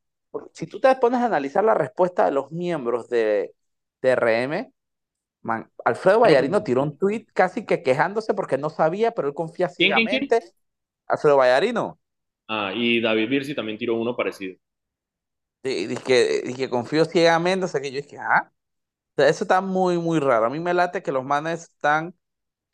[0.53, 3.53] Si tú te pones a analizar la respuesta de los miembros de,
[4.01, 4.73] de RM,
[5.41, 9.69] man, Alfredo Vallarino tiró un tweet casi que quejándose porque no sabía, pero él confía
[9.69, 10.39] ciegamente.
[11.07, 11.99] Alfredo Vallarino.
[12.47, 14.55] Ah, y David Birsi también tiró uno parecido.
[15.63, 18.51] Y dije, dije confío ciegamente, o sea que yo dije, ah,
[19.17, 20.45] eso está muy, muy raro.
[20.47, 22.15] A mí me late que los manes están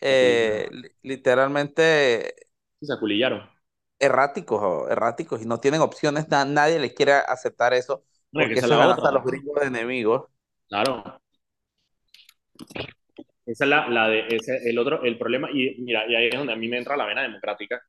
[0.02, 0.70] eh,
[1.04, 2.36] literalmente
[2.82, 3.50] se aculillaron.
[4.00, 6.28] Erráticos, erráticos y no tienen opciones.
[6.30, 10.24] nadie les quiere aceptar eso porque eso a los gringos de enemigos.
[10.68, 11.22] Claro.
[13.46, 16.38] Esa es la, la de ese, el otro, el problema, y mira, y ahí es
[16.38, 17.82] donde a mí me entra la vena democrática.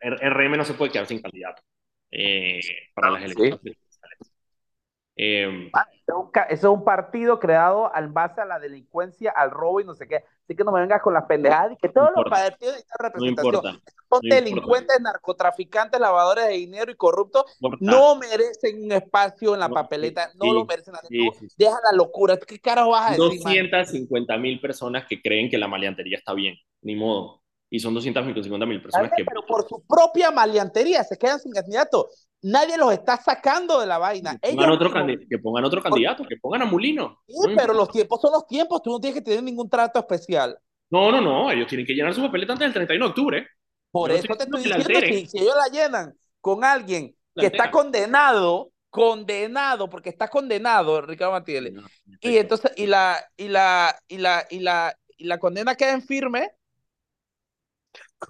[0.00, 1.62] El, RM no se puede quedar sin candidato
[2.10, 2.60] eh,
[2.94, 3.60] para las elecciones.
[5.16, 5.70] Eh,
[6.50, 10.16] es un partido creado al base a la delincuencia, al robo y no sé qué.
[10.16, 13.82] Así que no me vengas con las pendejadas y que todos los partidos necesitan representación.
[14.10, 17.44] Son delincuentes, narcotraficantes, lavadores de dinero y corruptos.
[17.80, 20.30] No merecen un espacio en la papeleta.
[20.34, 20.94] No lo merecen.
[21.56, 22.36] deja la locura.
[22.36, 23.42] ¿Qué carajo vas a decir?
[23.42, 26.56] 250 mil personas que creen que la maliantería está bien.
[26.82, 29.24] Ni modo y son 250 mil personas que...
[29.24, 32.08] Pero por su propia maliantería se quedan sin candidato.
[32.46, 34.38] Nadie los está sacando de la vaina.
[34.38, 34.92] Que pongan, otro,
[35.30, 37.22] que pongan otro candidato, que pongan a Mulino.
[37.26, 40.58] Sí, pero los tiempos son los tiempos, tú no tienes que tener ningún trato especial.
[40.90, 43.48] No, no, no, ellos tienen que llenar su papeleta antes del 31 de octubre.
[43.90, 48.72] Por eso te estoy diciendo, si, si ellos la llenan con alguien que está condenado,
[48.90, 51.72] condenado, porque está condenado, Ricardo Martínez,
[52.20, 56.02] y entonces, y la, y la, y la, y la, y la condena queda en
[56.02, 56.50] firme,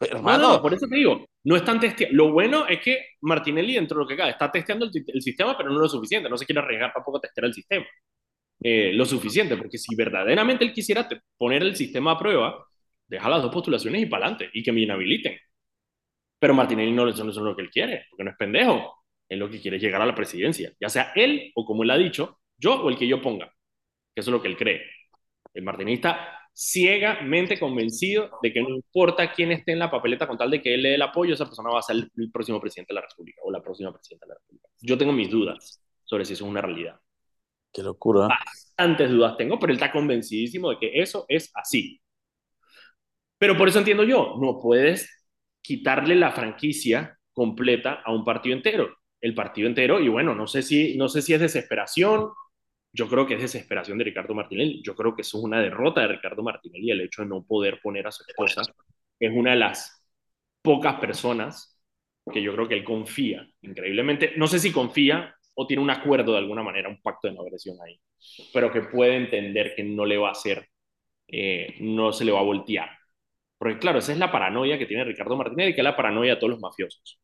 [0.00, 0.53] Hermano.
[0.55, 2.16] No, por eso te digo, no están testeando.
[2.16, 5.70] Lo bueno es que Martinelli, dentro de lo que cabe, está testeando el, sistema, pero
[5.70, 6.28] no lo suficiente.
[6.28, 7.85] No se quiere arriesgar tampoco a testear el sistema.
[8.62, 12.66] Eh, lo suficiente, porque si verdaderamente él quisiera poner el sistema a prueba,
[13.07, 15.37] deja las dos postulaciones y para adelante, y que me inhabiliten.
[16.38, 19.04] Pero Martinelli no, es lo que él quiere, porque no es pendejo.
[19.28, 21.98] Él lo que quiere llegar a la presidencia, ya sea él o como él ha
[21.98, 23.46] dicho, yo o el que yo ponga,
[24.14, 24.83] que eso es lo que él cree.
[25.54, 30.51] El martinista ciegamente convencido de que no importa quién esté en la papeleta con tal
[30.53, 32.95] de que él le dé el apoyo, esa persona va a ser el, próximo presidente
[32.95, 34.69] de la República o la próxima presidenta de la República.
[34.81, 37.01] Yo tengo mis dudas sobre si eso es una realidad.
[37.73, 38.29] Qué locura.
[38.29, 42.01] Bastantes dudas tengo, pero él está convencidísimo de que eso es así.
[43.37, 45.27] Pero por eso entiendo yo, no puedes
[45.61, 48.97] quitarle la franquicia completa a un partido entero.
[49.21, 52.31] El partido entero, y bueno, no sé si, no sé si es desesperación,
[52.94, 54.80] yo creo que es desesperación de Ricardo Martinelli.
[54.83, 57.80] Yo creo que eso es una derrota de Ricardo Martinelli, el hecho de no poder
[57.83, 58.62] poner a su esposa.
[59.18, 60.07] Es una de las
[60.62, 61.76] pocas personas
[62.33, 64.35] que yo creo que él confía increíblemente.
[64.37, 67.42] No sé si confía o tiene un acuerdo de alguna manera, un pacto de no
[67.42, 67.98] agresión ahí,
[68.52, 70.68] pero que puede entender que no le va a hacer,
[71.26, 72.90] eh, no se le va a voltear.
[73.59, 76.40] Porque claro, esa es la paranoia que tiene Ricardo Martinelli, que es la paranoia de
[76.40, 77.20] todos los mafiosos.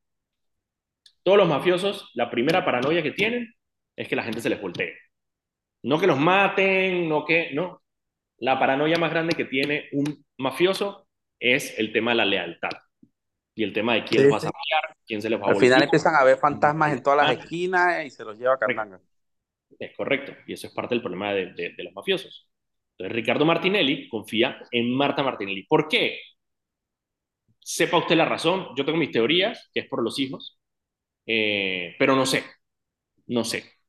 [1.23, 3.55] Todos los mafiosos, la primera paranoia que tienen
[3.95, 5.10] es que la gente se les voltee.
[5.83, 7.83] No que los maten, no que, no.
[8.39, 11.07] La paranoia más grande que tiene un mafioso
[11.39, 12.71] es el tema de la lealtad
[13.55, 15.57] y el tema de quién sí, va a sacar, quién se les va a Al
[15.57, 19.01] final empiezan a ver fantasmas en todas las esquinas y se los lleva a Cartanga.
[19.79, 22.49] Es correcto, y eso es parte del problema de, de, de, los mafiosos.
[22.93, 25.65] Entonces, Ricardo Martinelli confía en Marta Martinelli.
[25.65, 26.19] ¿Por qué?
[27.59, 30.59] Sepa usted la razón, yo tengo mis teorías, que es por los hijos,
[31.27, 32.45] eh, pero no sé,
[33.27, 33.80] no sé.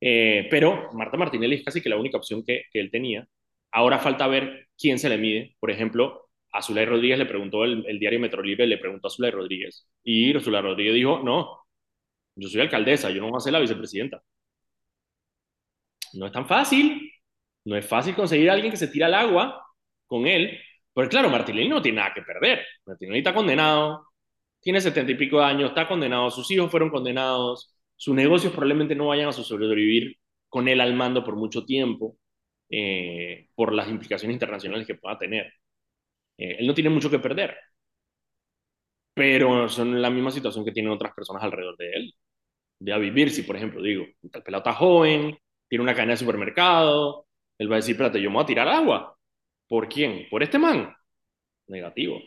[0.00, 3.26] Eh, pero Marta Martinelli es casi que la única opción que, que él tenía.
[3.72, 5.56] Ahora falta ver quién se le mide.
[5.60, 9.10] Por ejemplo, a Zulay Rodríguez le preguntó el, el diario Metro Libre, le preguntó a
[9.10, 9.88] Zulay Rodríguez.
[10.04, 11.58] Y Zulay Rodríguez dijo, no,
[12.36, 14.22] yo soy alcaldesa, yo no voy a ser la vicepresidenta.
[16.14, 17.12] No es tan fácil.
[17.64, 19.62] No es fácil conseguir a alguien que se tira al agua
[20.06, 20.58] con él.
[20.94, 22.64] Pero claro, Martinelli no tiene nada que perder.
[22.86, 24.06] Martinelli está condenado,
[24.60, 28.96] tiene setenta y pico de años, está condenado, sus hijos fueron condenados, sus negocios probablemente
[28.96, 30.16] no vayan a sobrevivir
[30.48, 32.18] con él al mando por mucho tiempo,
[32.70, 35.46] eh, por las implicaciones internacionales que pueda tener.
[36.38, 37.56] Eh, él no tiene mucho que perder,
[39.14, 42.14] pero son la misma situación que tienen otras personas alrededor de él.
[42.80, 46.18] De a vivir, si por ejemplo digo, el pelado está joven, tiene una cadena de
[46.18, 47.26] supermercado,
[47.58, 49.16] él va a decir, espérate, yo me voy a tirar agua.
[49.68, 50.28] ¿Por quién?
[50.30, 50.94] ¿Por este man?
[51.68, 52.20] Negativo.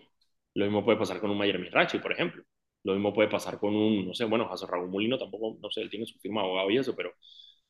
[0.55, 2.43] Lo mismo puede pasar con un Mayer Mirachi, por ejemplo.
[2.83, 5.81] Lo mismo puede pasar con un, no sé, bueno, José Raúl Molino tampoco, no sé,
[5.81, 7.13] él tiene su firma de abogado y eso, pero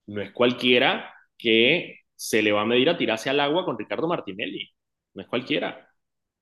[0.08, 4.08] no es cualquiera que se le va a medir a tirarse al agua con Ricardo
[4.08, 4.70] Martinelli.
[5.14, 5.90] No es cualquiera.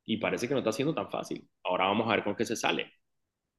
[0.06, 1.48] Y parece que no está siendo tan fácil.
[1.64, 2.92] Ahora vamos a ver con qué se sale.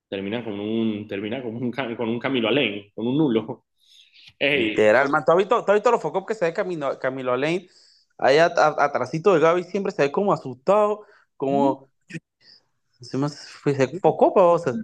[0.09, 3.65] Termina con un, termina con un, con un Camilo Alain, con un nulo.
[4.39, 4.71] Ey.
[4.71, 5.25] Literal, man.
[5.25, 7.67] ¿Tú has visto, ¿tú has visto los focos que se ve Camilo, Camilo Alain?
[8.19, 11.89] Ahí atrásito de Gaby siempre se ve como asustado, como...
[13.01, 14.75] Se me se focó, o sea,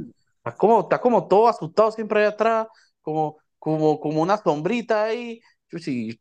[0.47, 2.69] está, como, está como todo asustado siempre ahí atrás,
[3.03, 5.41] como, como, como una sombrita ahí.
[5.71, 6.19] Yo sí,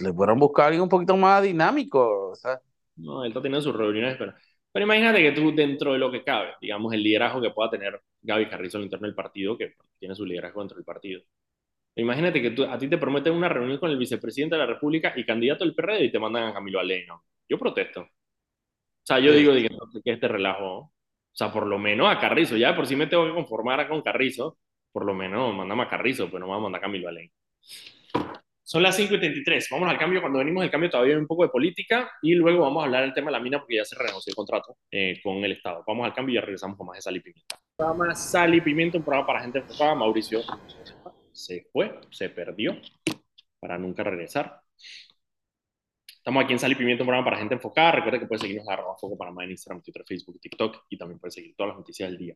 [0.00, 2.60] le fueron buscar alguien un poquito más dinámico, o sea.
[2.96, 4.34] No, él está teniendo sus reuniones, pero,
[4.72, 8.00] pero imagínate que tú, dentro de lo que cabe, digamos, el liderazgo que pueda tener
[8.22, 11.22] Gaby Carrizo al interno del partido, que tiene su liderazgo dentro del partido.
[11.96, 15.12] Imagínate que tú, a ti te prometen una reunión con el vicepresidente de la República
[15.16, 17.24] y candidato del PRD y te mandan a Camilo Aleno.
[17.48, 18.00] Yo protesto.
[18.02, 18.08] O
[19.06, 19.38] sea, yo sí.
[19.38, 19.68] digo, digo
[20.04, 20.92] que este relajo.
[21.34, 22.56] O sea, por lo menos a Carrizo.
[22.56, 24.56] Ya por si me tengo que conformar con Carrizo,
[24.92, 27.32] por lo menos mandame a Carrizo, pero no me va a mandar a Camilo Aleno.
[28.62, 29.66] Son las 5.33.
[29.72, 30.20] Vamos al cambio.
[30.20, 33.02] Cuando venimos del cambio todavía hay un poco de política y luego vamos a hablar
[33.02, 35.82] del tema de la mina porque ya se renegoció el contrato eh, con el Estado.
[35.84, 37.58] Vamos al cambio y ya regresamos con más de Sal y Pimienta.
[37.76, 39.96] Programa Sal y Pimienta, un programa para gente enfocada.
[39.96, 40.40] Mauricio
[41.32, 42.80] se fue, se perdió
[43.58, 44.60] para nunca regresar.
[46.24, 47.92] Estamos aquí en Sal y Pimienta, un programa para gente enfocada.
[47.92, 51.34] Recuerda que puedes seguirnos a Foco Panamá en Instagram, Twitter, Facebook, TikTok y también puedes
[51.34, 52.34] seguir todas las noticias del día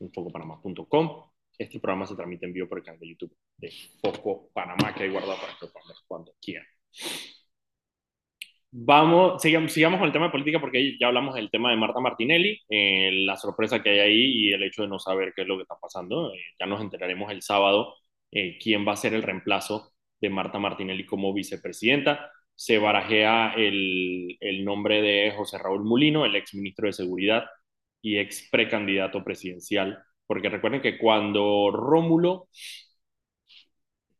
[0.00, 1.22] en focopanamá.com.
[1.58, 3.70] Este programa se transmite en vivo por el canal de YouTube de
[4.00, 6.66] Foco Panamá, que hay guardado para que lo cuando quieran.
[8.70, 12.00] Vamos, sigamos, sigamos con el tema de política porque ya hablamos del tema de Marta
[12.00, 15.48] Martinelli, eh, la sorpresa que hay ahí y el hecho de no saber qué es
[15.48, 16.32] lo que está pasando.
[16.32, 17.96] Eh, ya nos enteraremos el sábado
[18.32, 22.30] eh, quién va a ser el reemplazo de Marta Martinelli como vicepresidenta.
[22.56, 27.44] Se barajea el, el nombre de José Raúl Mulino, el ex ministro de Seguridad
[28.02, 32.48] y ex precandidato presidencial porque recuerden que cuando Rómulo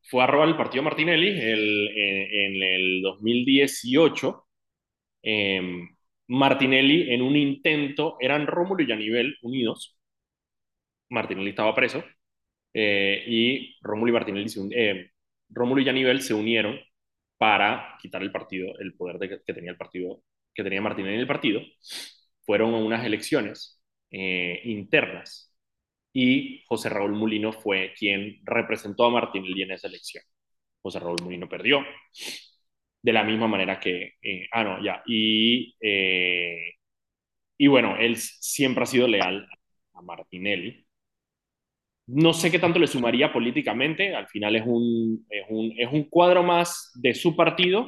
[0.02, 4.46] fue a robar el partido Martinelli el, en, el 2018,
[5.22, 5.60] eh,
[6.28, 9.98] Martinelli en un intento, eran Rómulo y Yanivel unidos,
[11.10, 12.04] Martinelli estaba preso,
[12.74, 15.10] eh, y Rómulo y, Martinelli eh,
[15.48, 16.78] Rómulo y se unieron
[17.38, 20.22] para quitar el partido, el poder de, que tenía el partido,
[20.54, 21.60] que tenía Martinelli en el partido,
[22.44, 25.52] fueron unas elecciones eh, internas
[26.12, 30.24] y José Raúl Mulino fue quien representó a Martinelli en esa elección.
[30.82, 31.84] José Raúl Mulino perdió,
[33.02, 36.72] de la misma manera que, eh, ah, no, ya, y, eh,
[37.58, 39.48] y bueno, él siempre ha sido leal
[39.94, 40.85] a Martinelli.
[42.06, 46.04] No sé qué tanto le sumaría políticamente, al final es un, es un, es un
[46.04, 47.86] cuadro más de su partido,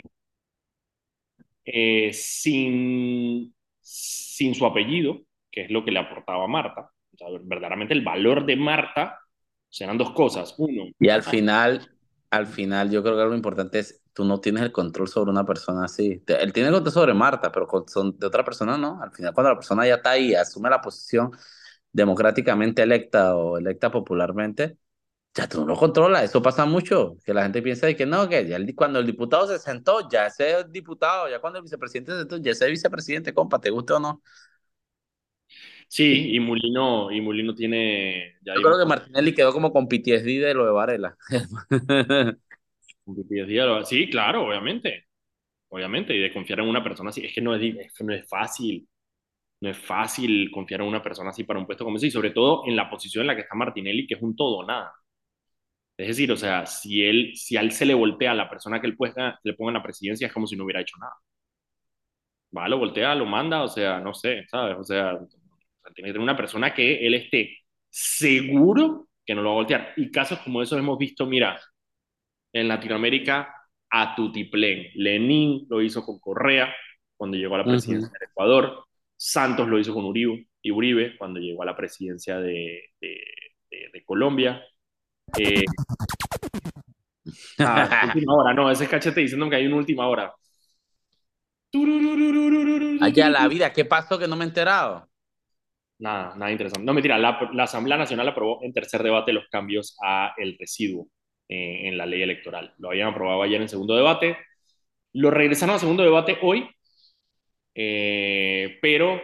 [1.64, 7.94] eh, sin, sin su apellido, que es lo que le aportaba Marta o sea, verdaderamente
[7.94, 9.18] el valor de Marta
[9.68, 10.54] serán dos cosas.
[10.58, 10.84] Uno.
[10.98, 11.90] Y al final,
[12.30, 15.44] al final, yo creo que lo importante es, tú no tienes el control sobre una
[15.44, 16.22] persona así.
[16.26, 17.84] Él tiene el control sobre Marta, pero con,
[18.18, 19.00] de otra persona no.
[19.02, 21.30] Al final, cuando la persona ya está ahí, asume la posición
[21.92, 24.78] democráticamente electa o electa popularmente,
[25.34, 28.28] ya tú no lo controlas, eso pasa mucho, que la gente piensa de que no,
[28.28, 32.12] que ya el- cuando el diputado se sentó, ya ese diputado, ya cuando el vicepresidente
[32.12, 34.22] se sentó, ya ese vicepresidente, compa, te guste o no.
[35.88, 38.36] Sí, y Mulino, y Mulino tiene.
[38.42, 41.16] Ya Yo creo que vimos Martinelli quedó como con PTSD de lo de Varela.
[43.86, 45.06] Sí, claro, obviamente.
[45.70, 47.24] Obviamente, y de confiar en una persona así.
[47.26, 48.88] Es que no es, es que no es fácil.
[49.60, 52.30] No es fácil confiar en una persona así para un puesto como ese, y sobre
[52.30, 54.92] todo en la posición en la que está Martinelli, que es un todo o nada.
[55.96, 58.80] Es decir, o sea, si, él, si a él se le voltea a la persona
[58.80, 61.14] que él puesta, le ponga en la presidencia, es como si no hubiera hecho nada.
[62.56, 64.76] Va, lo voltea, lo manda, o sea, no sé, ¿sabes?
[64.78, 65.18] O sea,
[65.94, 67.58] tiene que tener una persona que él esté
[67.90, 69.92] seguro que no lo va a voltear.
[69.96, 71.60] Y casos como esos hemos visto, mira,
[72.52, 73.54] en Latinoamérica
[73.90, 74.90] a tutiplén.
[74.94, 76.74] Lenin lo hizo con Correa
[77.16, 78.12] cuando llegó a la presidencia Ujú.
[78.12, 78.87] del Ecuador.
[79.20, 83.20] Santos lo hizo con Uribe, y Uribe cuando llegó a la presidencia de, de,
[83.70, 84.64] de, de Colombia.
[85.36, 85.64] Eh,
[87.58, 90.32] ah, última hora, no, ese es cachete diciendo que hay una última hora.
[93.00, 95.08] Allá la vida, ¿qué pasó que no me he enterado?
[95.98, 96.86] Nada, nada interesante.
[96.86, 101.08] No, mentira, la, la Asamblea Nacional aprobó en tercer debate los cambios a el residuo
[101.48, 102.72] eh, en la ley electoral.
[102.78, 104.36] Lo habían aprobado ayer en segundo debate.
[105.12, 106.70] Lo regresaron a segundo debate hoy,
[107.80, 109.22] eh, pero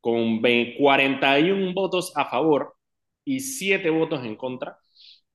[0.00, 2.74] con 41 votos a favor
[3.24, 4.76] y 7 votos en contra,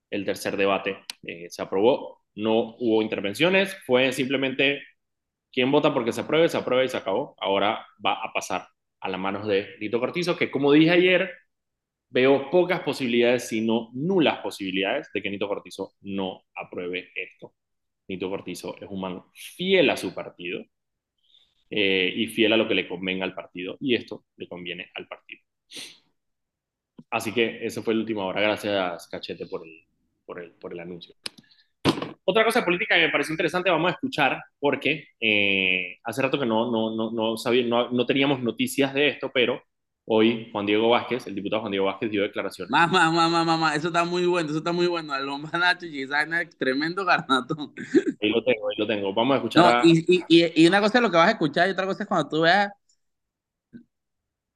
[0.10, 2.24] el tercer debate eh, se aprobó.
[2.36, 4.82] No hubo intervenciones, fue simplemente
[5.52, 7.36] quien vota porque se apruebe, se aprueba y se acabó.
[7.40, 8.68] Ahora va a pasar
[9.00, 11.32] a las manos de Nito Cortizo, que como dije ayer,
[12.10, 17.54] veo pocas posibilidades, sino nulas posibilidades, de que Nito Cortizo no apruebe esto.
[18.10, 20.66] Nito Cortizo es un man fiel a su partido
[21.70, 25.08] eh, y fiel a lo que le convenga al partido, y esto le conviene al
[25.08, 25.42] partido.
[27.10, 28.42] Así que eso fue la última hora.
[28.42, 29.86] Gracias, Cachete, por el,
[30.26, 31.16] por el, por el anuncio.
[32.26, 36.46] Otra cosa política que me pareció interesante, vamos a escuchar, porque eh, hace rato que
[36.46, 39.64] no, no, no, no, sabía, no, no teníamos noticias de esto, pero
[40.10, 42.72] hoy Juan Diego Vázquez, el diputado Juan Diego Vázquez, dio declaraciones.
[42.72, 45.16] Mamá, mamá, mamá, eso está muy bueno, eso está muy bueno.
[45.16, 47.74] El hombre Nacho Gisana, tremendo garnatón.
[48.22, 49.14] Ahí lo tengo, ahí lo tengo.
[49.14, 49.64] Vamos a escuchar.
[49.64, 49.82] No, a...
[49.86, 52.10] y, y, y una cosa es lo que vas a escuchar y otra cosa es
[52.10, 52.70] cuando tú veas.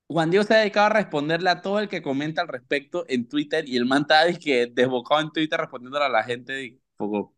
[0.07, 3.29] Juan Diego se ha dedicado a responderle a todo el que comenta al respecto en
[3.29, 7.33] Twitter y el man está que desbocado en Twitter respondiéndole a la gente y poco.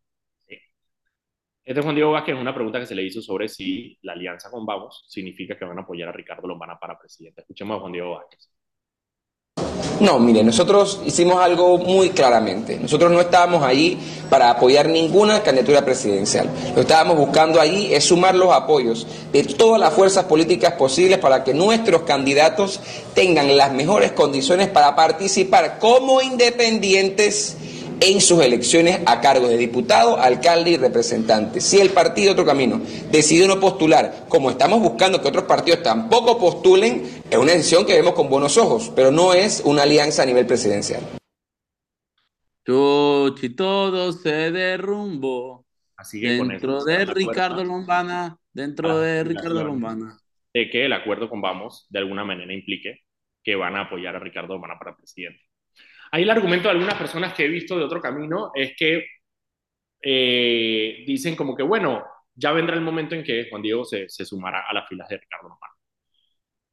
[1.65, 4.51] Este es Juan Diego Vázquez, una pregunta que se le hizo sobre si la alianza
[4.51, 7.39] con Vamos significa que van a apoyar a Ricardo Lombana para presidente.
[7.39, 8.49] Escuchemos a Juan Diego Vázquez.
[10.01, 12.77] No, mire, nosotros hicimos algo muy claramente.
[12.77, 13.97] Nosotros no estábamos ahí
[14.29, 16.49] para apoyar ninguna candidatura presidencial.
[16.69, 21.19] Lo que estábamos buscando ahí es sumar los apoyos de todas las fuerzas políticas posibles
[21.19, 22.81] para que nuestros candidatos
[23.13, 27.57] tengan las mejores condiciones para participar como independientes
[27.99, 31.61] en sus elecciones a cargo de diputado, alcalde y representante.
[31.61, 36.37] Si el partido Otro Camino decidió no postular, como estamos buscando que otros partidos tampoco
[36.39, 40.25] postulen, es una decisión que vemos con buenos ojos, pero no es una alianza a
[40.25, 41.01] nivel presidencial.
[42.65, 45.65] Chuchi, todo se derrumbó.
[45.97, 49.63] Así que con dentro de Ricardo Lombana, dentro de Ricardo.
[49.63, 50.17] Lombana.
[50.53, 53.01] de que el acuerdo con Vamos de alguna manera implique
[53.43, 55.41] que van a apoyar a Ricardo Lombana para presidente.
[56.13, 59.05] Ahí el argumento de algunas personas que he visto de otro camino es que
[60.01, 62.03] eh, dicen como que, bueno,
[62.35, 65.17] ya vendrá el momento en que Juan Diego se, se sumará a las filas de
[65.17, 65.73] Ricardo Lombana.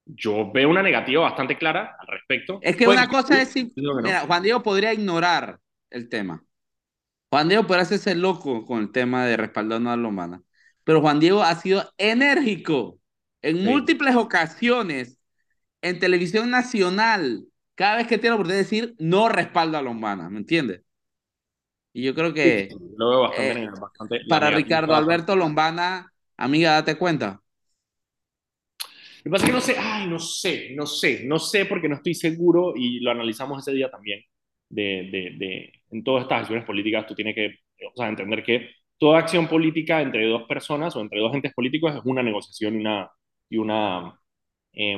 [0.06, 2.60] Yo veo una negativa bastante clara al respecto.
[2.60, 3.94] Es que Puede una cosa es si, no.
[4.02, 6.44] mira, Juan Diego podría ignorar el tema.
[7.30, 10.42] Juan Diego podría hacerse loco con el tema de respaldar a Lombana.
[10.84, 13.00] Pero Juan Diego ha sido enérgico
[13.42, 13.64] en Sí.
[13.64, 15.18] múltiples ocasiones
[15.82, 17.46] en televisión nacional.
[17.80, 20.82] Cada vez que tiene la oportunidad de decir no respaldo a Lombana, ¿me entiendes?
[21.92, 24.94] Y yo creo que Lo veo bastante, eh, neg- bastante para Ricardo.
[24.94, 27.42] Alberto Lombana, amiga, date cuenta.
[29.18, 31.88] Lo que pasa es que no sé, ay, no sé, no sé, no sé porque
[31.88, 34.20] no estoy seguro y lo analizamos ese día también.
[34.68, 37.48] De, de, de, en todas estas acciones políticas tú tienes que
[37.88, 41.94] o sea, entender que toda acción política entre dos personas o entre dos entes políticos
[41.94, 43.10] es una negociación y una,
[43.48, 44.20] y una
[44.74, 44.96] eh,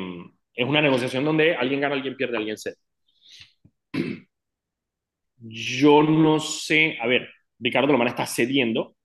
[0.54, 2.76] es una negociación donde alguien gana, alguien pierde, alguien cede.
[5.38, 7.28] Yo no sé, a ver,
[7.58, 8.96] Ricardo Lomana está cediendo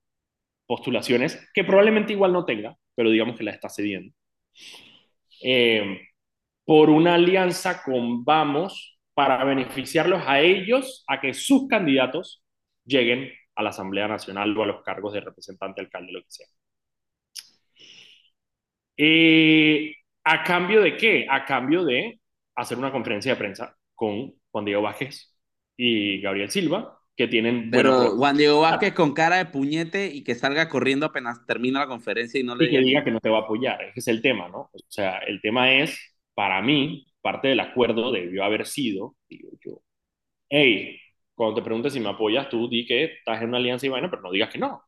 [0.66, 4.14] postulaciones que probablemente igual no tenga, pero digamos que la está cediendo.
[5.42, 6.00] Eh,
[6.64, 12.44] por una alianza con Vamos para beneficiarlos a ellos, a que sus candidatos
[12.84, 16.46] lleguen a la Asamblea Nacional o a los cargos de representante, alcalde, lo que sea.
[18.96, 19.94] Eh,
[20.30, 21.26] ¿A cambio de qué?
[21.28, 22.20] A cambio de
[22.54, 25.34] hacer una conferencia de prensa con Juan Diego Vázquez
[25.74, 30.34] y Gabriel Silva, que tienen Pero Juan Diego Vázquez con cara de puñete y que
[30.34, 33.20] salga corriendo apenas termina la conferencia y no le y que diga diga que no
[33.20, 33.80] te va a apoyar.
[33.82, 34.70] Ese es el tema, ¿no?
[34.72, 35.98] O sea, el tema es,
[36.34, 39.80] para mí, parte del acuerdo debió haber sido, digo yo,
[40.50, 41.00] hey,
[41.34, 44.10] cuando te preguntes si me apoyas, tú di que estás en una alianza y vaina,
[44.10, 44.82] pero no digas que no.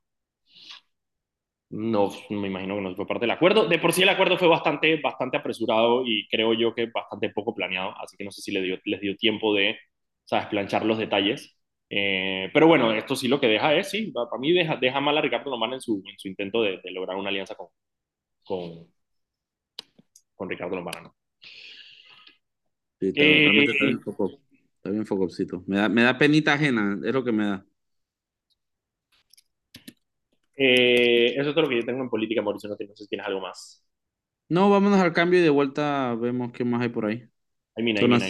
[1.71, 3.66] No, me imagino que no fue parte del acuerdo.
[3.68, 7.55] De por sí el acuerdo fue bastante, bastante apresurado y creo yo que bastante poco
[7.55, 9.79] planeado, así que no sé si les dio, les dio tiempo de,
[10.25, 11.57] ¿sabes?, planchar los detalles.
[11.89, 15.16] Eh, pero bueno, esto sí lo que deja es, sí, para mí deja, deja mal
[15.18, 17.68] a Ricardo Lomana en su, en su intento de, de lograr una alianza con,
[18.45, 18.89] con,
[20.35, 21.14] con Ricardo Lomana, ¿no?
[23.01, 23.51] Sí, está, Eh, está
[23.87, 24.01] bien
[24.77, 25.64] está bien focopcito.
[25.66, 27.66] Me da, me da penita ajena, es lo que me da.
[30.63, 32.69] Eh, eso es todo lo que yo tengo en política, Mauricio.
[32.69, 33.83] No, te- no sé si tienes algo más.
[34.51, 37.25] No, vámonos al cambio y de vuelta vemos qué más hay por ahí.
[37.75, 38.23] Ay, mira, Son las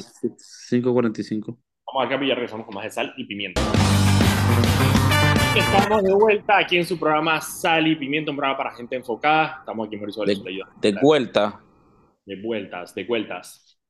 [0.71, 1.59] 5.45.
[1.93, 3.61] Vamos acá y ya regresamos con más de sal y pimienta.
[5.57, 9.57] Estamos de vuelta aquí en su programa Sal y Pimienta, un programa para gente enfocada.
[9.59, 10.65] Estamos aquí Mauricio De, Valenzuela y yo.
[10.81, 11.61] de vuelta.
[12.25, 13.81] De vueltas, de vueltas.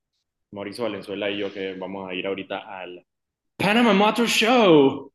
[0.53, 3.05] Mauricio Valenzuela y yo que vamos a ir ahorita al
[3.59, 5.13] Panama Motor Show.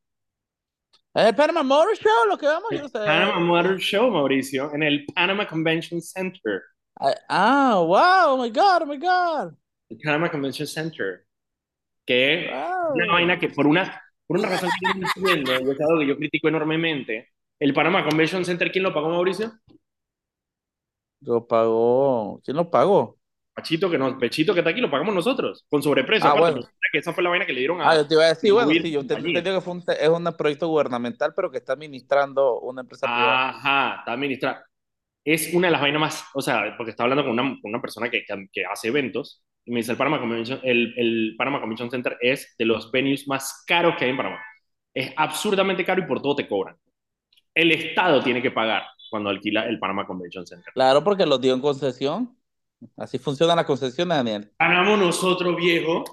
[1.16, 3.00] El Panama Motor Show, lo que vamos, yo no sé.
[3.00, 6.62] Panama Motor Show, Mauricio, en el Panama Convention Center.
[7.30, 9.54] Ah, wow, oh my God, oh my God.
[9.90, 11.26] El Panama Convention Center.
[12.06, 12.94] Que Wow.
[12.94, 16.50] una vaina que por una, por una razón que yo es algo que yo critico
[16.50, 19.54] enormemente, el Panama Convention Center, ¿quién lo pagó, Mauricio?
[21.22, 22.42] Lo pagó.
[22.44, 23.15] ¿Quién lo pagó?
[23.56, 26.30] Pachito que no, Pechito que está aquí, lo pagamos nosotros, con sobreprecio.
[26.30, 26.70] Ah, aparte, bueno.
[26.92, 27.90] que esa fue la vaina que le dieron a...
[27.90, 30.10] Ah, yo te iba a decir, bueno, sí, yo te- entendido que fue un, es
[30.10, 33.50] un proyecto gubernamental, pero que está administrando una empresa privada.
[33.50, 34.66] Ajá, está administrada.
[35.24, 37.82] Es una de las vainas más, o sea, porque estaba hablando con una, con una
[37.82, 41.60] persona que, que, que hace eventos, y me dice, el Panama, Convention, el, el Panama
[41.62, 44.40] Convention Center es de los venues más caros que hay en Panamá.
[44.94, 46.76] Es absurdamente caro y por todo te cobran.
[47.56, 50.74] El Estado tiene que pagar cuando alquila el Panama Convention Center.
[50.74, 52.38] Claro, porque los dio en concesión.
[52.98, 54.52] Así funciona la concesión, Daniel.
[54.60, 56.04] Ganamos nosotros, viejo.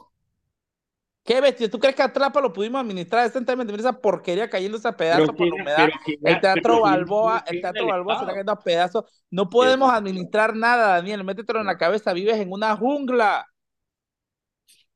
[1.25, 1.71] ¿Qué bestia?
[1.71, 3.73] ¿Tú crees que Atlapa lo pudimos administrar decentemente?
[3.73, 5.89] Mira esa porquería cayéndose a pedazos por la humedad.
[6.05, 9.05] que- El Teatro Balboa, el Teatro Balboa se está cayendo a pedazos.
[9.31, 11.23] No podemos administrar nada, Daniel.
[11.23, 12.13] Métetelo en la cabeza.
[12.13, 13.47] Vives en una jungla.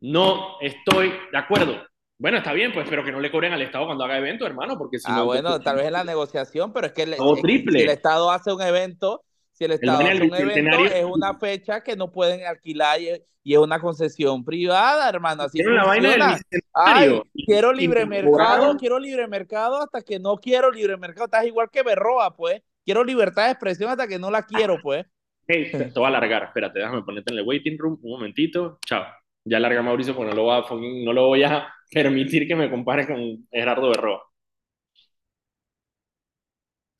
[0.00, 1.74] No estoy de acuerdo.
[2.18, 4.76] Bueno, está bien, pues, pero que no le cobren al Estado cuando haga evento, hermano,
[4.78, 5.26] porque si Ah, no...
[5.26, 7.78] bueno, tal vez en la negociación, pero es que, el- Pago es que triple.
[7.78, 9.22] si el Estado hace un evento,
[9.56, 13.08] si el Estado hace del un evento, es una fecha que no pueden alquilar y,
[13.42, 15.44] y es una concesión privada, hermano.
[15.44, 16.42] Así Hicieron la vaina del funciona.
[16.74, 17.22] bicentenario.
[17.34, 21.24] Ay, quiero libre mercado, quiero libre mercado hasta que no quiero libre mercado.
[21.26, 22.62] Estás igual que Berroa, pues.
[22.84, 25.04] Quiero libertad de expresión hasta que no la quiero, pues.
[25.48, 28.78] Hey, te, voy a alargar, espérate, déjame ponerte en el waiting room un momentito.
[28.86, 29.04] Chao.
[29.44, 32.56] Ya larga Mauricio porque no lo, voy a, fucking- no lo voy a permitir que
[32.56, 34.22] me compare con Gerardo Berroa.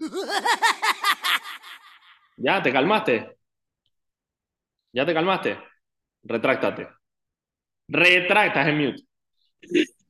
[2.36, 3.36] Ya, ¿te calmaste?
[4.92, 5.58] ¿Ya te calmaste?
[6.22, 6.88] Retráctate.
[7.88, 9.02] Retracta, estás en mute.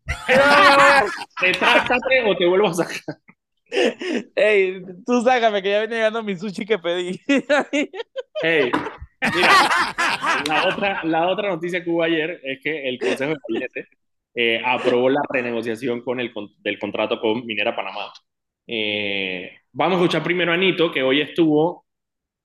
[1.41, 3.17] Retráctate o te vuelvo a sacar.
[4.35, 7.21] Ey, tú sácame que ya viene llegando mi sushi que pedí.
[8.43, 8.71] Hey,
[9.35, 9.51] mira,
[10.47, 13.89] la otra, la otra noticia que hubo ayer es que el Consejo de Gabinete
[14.35, 18.13] eh, aprobó la renegociación con el, del contrato con Minera Panamá.
[18.67, 21.86] Eh, vamos a escuchar primero a Nito, que hoy estuvo,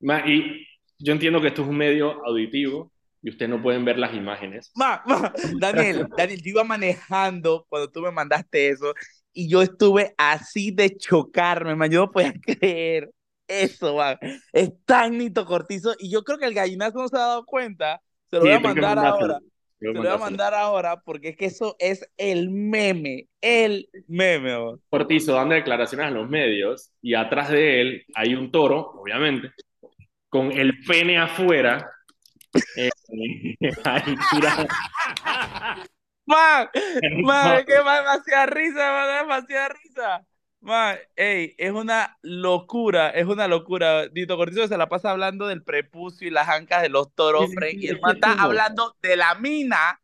[0.01, 0.67] ma- y
[0.99, 2.91] yo entiendo que esto es un medio auditivo
[3.21, 4.71] y ustedes no pueden ver las imágenes.
[4.73, 8.93] Ma, ma, Daniel, Daniel, yo iba manejando cuando tú me mandaste eso
[9.33, 11.91] y yo estuve así de chocarme, man.
[11.91, 13.11] Yo no podía creer
[13.47, 14.17] eso, man.
[14.53, 18.01] Es tan Nito Cortizo y yo creo que el gallinazo no se ha dado cuenta.
[18.29, 19.39] Se lo Sí, voy a que mandar ahora.
[19.79, 24.77] Se lo voy a mandar ahora porque es que eso es el meme, el meme.
[24.89, 29.51] Cortizo dando declaraciones a los medios y atrás de él hay un toro, obviamente,
[30.31, 31.91] con el pene afuera.
[32.77, 32.89] eh,
[33.83, 34.65] ahí tirado.
[36.25, 36.69] Man,
[37.23, 40.25] man, es que demasiada risa, da demasiada risa.
[40.61, 44.07] Man, ey, es una locura, es una locura.
[44.07, 47.73] Dito Cortizo se la pasa hablando del prepucio y las ancas de los toros, Frank,
[47.73, 50.01] y el man está hablando de la mina,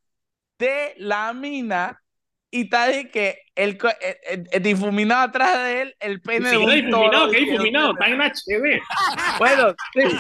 [0.60, 2.04] de la mina,
[2.52, 6.58] y está de que el, el- el- el difuminado atrás de él, el pene de
[6.58, 8.82] un difuminado, que- difuminado, está en HD.
[9.40, 10.18] Bueno, sí,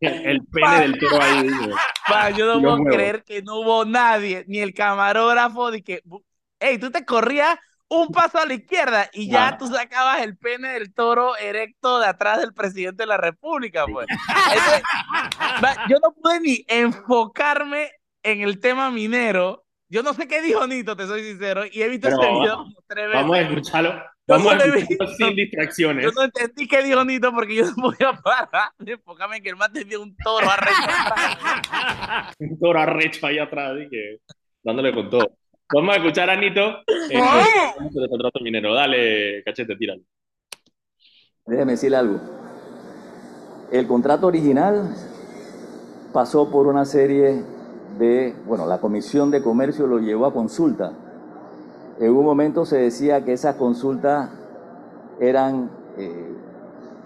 [0.00, 1.48] El, pene del toro ahí.
[2.36, 6.02] yo no puedo creer que no hubo nadie, ni el camarógrafo, de que,
[6.58, 7.58] hey, tú te corrías
[7.88, 9.58] un paso a la izquierda y ya Ah.
[9.58, 14.06] tú sacabas el pene del toro erecto de atrás del presidente de la República, pues.
[14.08, 14.82] Entonces,
[15.90, 17.90] yo no pude ni enfocarme
[18.22, 21.88] en el tema minero Yo no sé qué dijo Nito, te soy sincero, y he
[21.88, 23.22] visto ese video como tres veces.
[23.22, 24.02] Vamos a escucharlo.
[24.28, 26.04] Vamos a escucharlo sin distracciones.
[26.04, 28.70] Yo no entendí qué dijo Nito porque yo no podía parar.
[28.86, 30.76] Enfócame que el man tenía un toro arrecho.
[32.38, 34.18] un toro arrecho ahí atrás, y que,
[34.62, 35.32] dándole con todo.
[35.74, 36.82] Vamos a escuchar a Nito.
[37.10, 37.20] Eh,
[38.08, 38.72] contrato minero.
[38.72, 40.02] Dale, cachete, tíralo.
[41.46, 42.20] Déjeme decirle algo.
[43.72, 44.94] El contrato original
[46.12, 47.42] pasó por una serie
[47.98, 50.92] de, bueno, la Comisión de Comercio lo llevó a consulta.
[51.98, 54.30] En un momento se decía que esas consultas
[55.20, 56.34] eran, eh,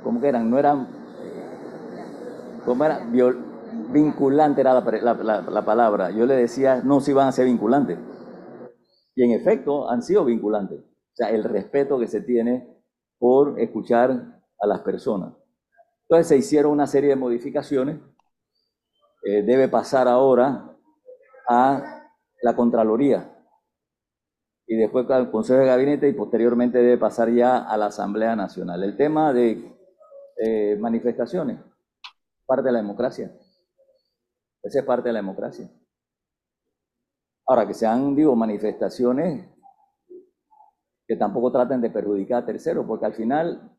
[0.03, 0.51] ¿cómo que eran?
[0.51, 3.01] No eran, eh, ¿cómo era?
[3.91, 6.11] vinculante era la, la, palabra.
[6.11, 7.99] Yo le decía, no, si van a ser vinculantes.
[9.16, 10.80] Y en efecto han sido vinculantes.
[10.80, 12.68] O sea, el respeto que se tiene
[13.18, 14.11] por escuchar
[14.61, 15.35] a las personas.
[16.03, 17.99] Entonces se hicieron una serie de modificaciones.
[19.24, 20.74] Eh, debe pasar ahora
[21.49, 22.09] a
[22.42, 23.30] la Contraloría
[24.66, 28.82] y después al Consejo de Gabinete y posteriormente debe pasar ya a la Asamblea Nacional.
[28.82, 29.74] El tema de
[30.36, 31.61] eh, manifestaciones,
[32.47, 33.30] parte de la democracia.
[34.62, 35.70] Esa es parte de la democracia.
[37.47, 39.51] Ahora, que sean, digo, manifestaciones
[41.07, 43.70] que tampoco traten de perjudicar a terceros, porque al final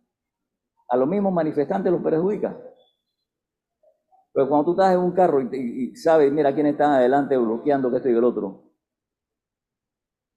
[0.87, 2.55] a los mismos manifestantes los perjudica.
[4.35, 7.97] Pero cuando tú estás en un carro y, sabes, mira quién está adelante bloqueando que
[7.97, 8.69] esto y el otro,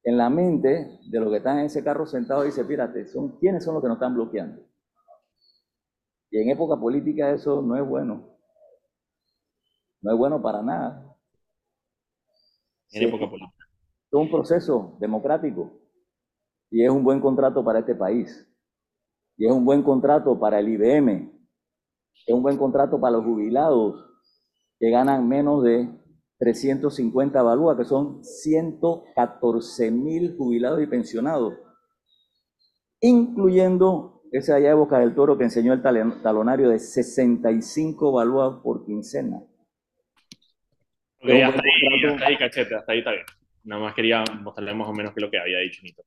[0.05, 3.65] en la mente de los que están en ese carro sentado dice, fíjate, son, ¿quiénes
[3.65, 4.63] son los que nos están bloqueando?
[6.31, 8.39] Y en época política eso no es bueno.
[10.01, 11.17] No es bueno para nada.
[12.93, 13.67] En época política.
[14.13, 15.73] Es un proceso democrático
[16.71, 18.49] y es un buen contrato para este país.
[19.37, 21.38] Y es un buen contrato para el IBM.
[22.27, 24.05] Es un buen contrato para los jubilados
[24.79, 25.89] que ganan menos de
[26.39, 31.55] 350 balúas, que son 114 mil jubilados y pensionados,
[33.01, 38.85] incluyendo ese allá de Boca del Toro que enseñó el talonario de 65 balúas por
[38.85, 39.43] quincena.
[41.23, 43.25] hasta, ahí, cachete, hasta ahí está bien.
[43.65, 46.03] Nada más quería mostrarle más o menos qué es lo que había dicho Nito.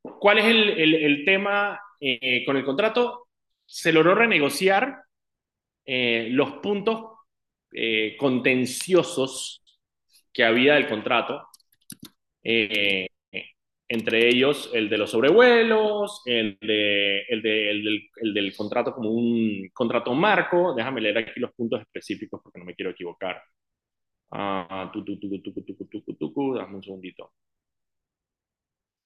[0.00, 3.26] ¿Cuál es el, tema eh, con el contrato?
[3.64, 5.02] Se logró renegociar
[5.86, 7.18] eh, los puntos
[7.72, 9.62] eh, contenciosos
[10.32, 11.48] que había del contrato,
[13.88, 17.46] entre ellos el de los sobrevuelos, el, de, el,
[18.16, 20.74] el, del, contrato como un contrato marco.
[20.74, 23.42] Déjame leer aquí los puntos específicos porque no me quiero equivocar.
[24.30, 24.90] Ah,
[26.58, 27.32] dame un segundito.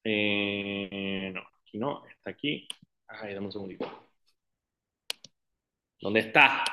[0.04, 2.66] Eh, no, aquí no, está aquí.
[3.08, 4.09] Ay, dame un segundito.
[6.00, 6.64] ¿Dónde está?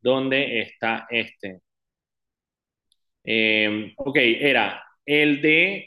[0.00, 1.62] ¿Dónde está este?
[3.24, 5.86] Eh, ok, era el de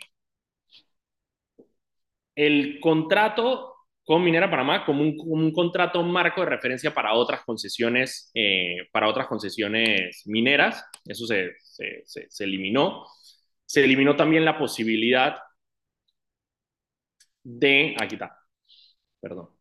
[2.35, 8.29] el contrato con Minera Panamá como un, un, contrato marco de referencia para otras concesiones,
[8.35, 10.85] eh, para otras concesiones mineras.
[11.05, 13.05] Eso se, se, se, eliminó.
[13.65, 15.37] Se eliminó también la posibilidad
[17.43, 18.37] de, aquí está,
[19.21, 19.54] perdón,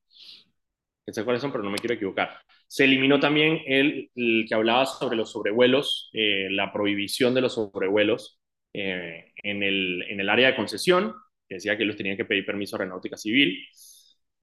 [1.12, 2.38] sé cuáles son, pero no me quiero equivocar.
[2.66, 4.10] Se eliminó también el,
[4.48, 8.40] que hablaba sobre los sobrevuelos, eh, la prohibición de los sobrevuelos
[8.72, 11.14] eh, en, el, en el área de concesión,
[11.48, 13.66] que decía que los tenían que pedir permiso a Aeronáutica Civil.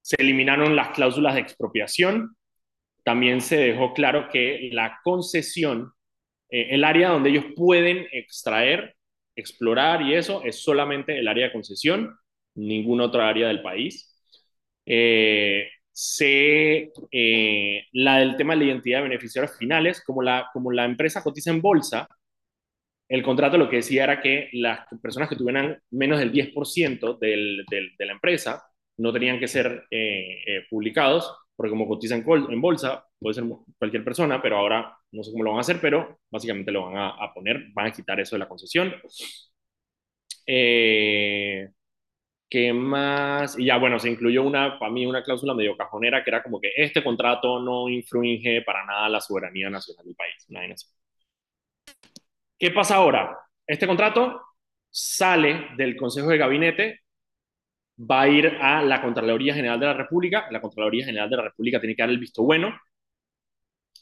[0.01, 2.35] Se eliminaron las cláusulas de expropiación.
[3.03, 5.93] También se dejó claro que la concesión,
[6.49, 8.95] eh, el área donde ellos pueden extraer,
[9.35, 12.17] explorar y eso, es solamente el área de concesión
[12.55, 14.13] ninguna otra área del país.
[16.03, 20.85] Se, eh, la del tema de la identidad de beneficiarios finales, como la, como la
[20.85, 22.07] empresa cotiza en bolsa,
[23.09, 27.65] el contrato lo que decía era que las personas que tuvieran menos del 10% del,
[27.69, 28.63] del, de la empresa
[28.97, 33.43] no tenían que ser eh, publicados, porque como cotizan en bolsa, puede ser
[33.77, 36.97] cualquier persona, pero ahora no sé cómo lo van a hacer, pero básicamente lo van
[36.97, 38.93] a, a poner, van a quitar eso de la concesión.
[40.45, 41.69] Eh,
[42.51, 43.57] ¿Qué más?
[43.57, 46.59] Y ya, bueno, se incluyó una, para mí, una cláusula medio cajonera que era como
[46.59, 50.45] que este contrato no infringe para nada la soberanía nacional del país.
[52.59, 53.37] ¿Qué pasa ahora?
[53.65, 54.41] Este contrato
[54.89, 56.99] sale del Consejo de Gabinete,
[57.97, 60.47] va a ir a la Contraloría General de la República.
[60.51, 62.77] La Contraloría General de la República tiene que dar el visto bueno.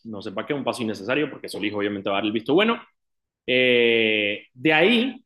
[0.05, 2.55] No sé para qué, un paso innecesario, porque Solís obviamente va a dar el visto
[2.55, 2.81] bueno.
[3.45, 5.23] Eh, de ahí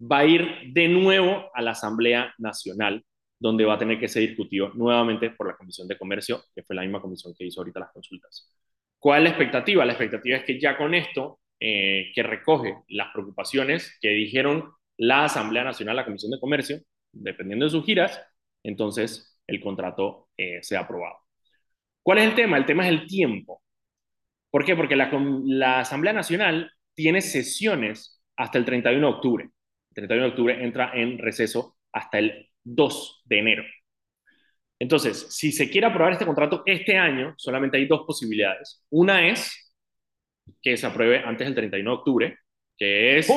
[0.00, 3.04] va a ir de nuevo a la Asamblea Nacional,
[3.38, 6.76] donde va a tener que ser discutido nuevamente por la Comisión de Comercio, que fue
[6.76, 8.50] la misma comisión que hizo ahorita las consultas.
[8.98, 9.84] ¿Cuál es la expectativa?
[9.84, 15.24] La expectativa es que ya con esto, eh, que recoge las preocupaciones que dijeron la
[15.26, 16.80] Asamblea Nacional, la Comisión de Comercio,
[17.12, 18.20] dependiendo de sus giras,
[18.62, 21.18] entonces el contrato eh, sea aprobado.
[22.02, 22.56] ¿Cuál es el tema?
[22.58, 23.62] El tema es el tiempo.
[24.50, 24.76] ¿Por qué?
[24.76, 25.10] Porque la,
[25.44, 29.50] la Asamblea Nacional tiene sesiones hasta el 31 de octubre.
[29.94, 33.64] El 31 de octubre entra en receso hasta el 2 de enero.
[34.78, 38.84] Entonces, si se quiere aprobar este contrato este año, solamente hay dos posibilidades.
[38.90, 39.72] Una es
[40.60, 42.38] que se apruebe antes del 31 de octubre,
[42.76, 43.28] que es...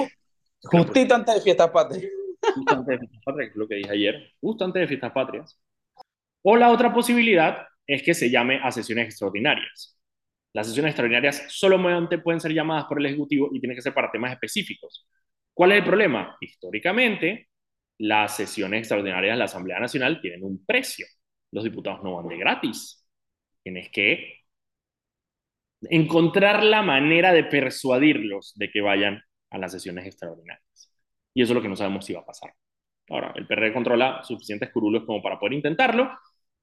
[0.63, 2.11] justito antes de Fiestas Patrias.
[2.55, 4.31] Justo antes de Fiestas Patrias, que es lo que dije ayer.
[4.41, 5.61] Justo antes de Fiestas Patrias.
[6.41, 9.97] O la otra posibilidad es que se llame a sesiones extraordinarias.
[10.53, 14.11] Las sesiones extraordinarias solamente pueden ser llamadas por el Ejecutivo y tienen que ser para
[14.11, 15.07] temas específicos.
[15.57, 16.37] ¿Cuál es el problema?
[16.39, 17.49] Históricamente,
[17.97, 21.07] las sesiones extraordinarias de la Asamblea Nacional tienen un precio.
[21.51, 23.03] Los diputados no van de gratis.
[23.63, 24.41] Tienes que
[25.89, 30.91] encontrar la manera de persuadirlos de que vayan a las sesiones extraordinarias.
[31.33, 32.53] Y eso es lo que no sabemos si va a pasar.
[33.09, 36.11] Ahora, el PRD controla suficientes curulos como para poder intentarlo,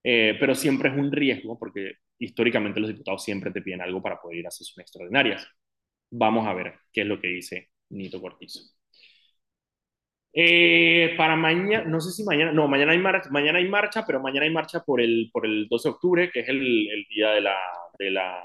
[0.05, 4.21] eh, pero siempre es un riesgo porque históricamente los diputados siempre te piden algo para
[4.21, 5.45] poder ir a sesiones extraordinarias.
[6.11, 8.74] Vamos a ver qué es lo que dice Nito Cortizo.
[10.37, 14.21] Eh, para mañana, no sé si mañana, no, mañana hay marcha, mañana hay marcha, pero
[14.21, 17.31] mañana hay marcha por el, por el 12 de octubre, que es el, el día
[17.31, 17.57] de la,
[17.97, 18.43] de la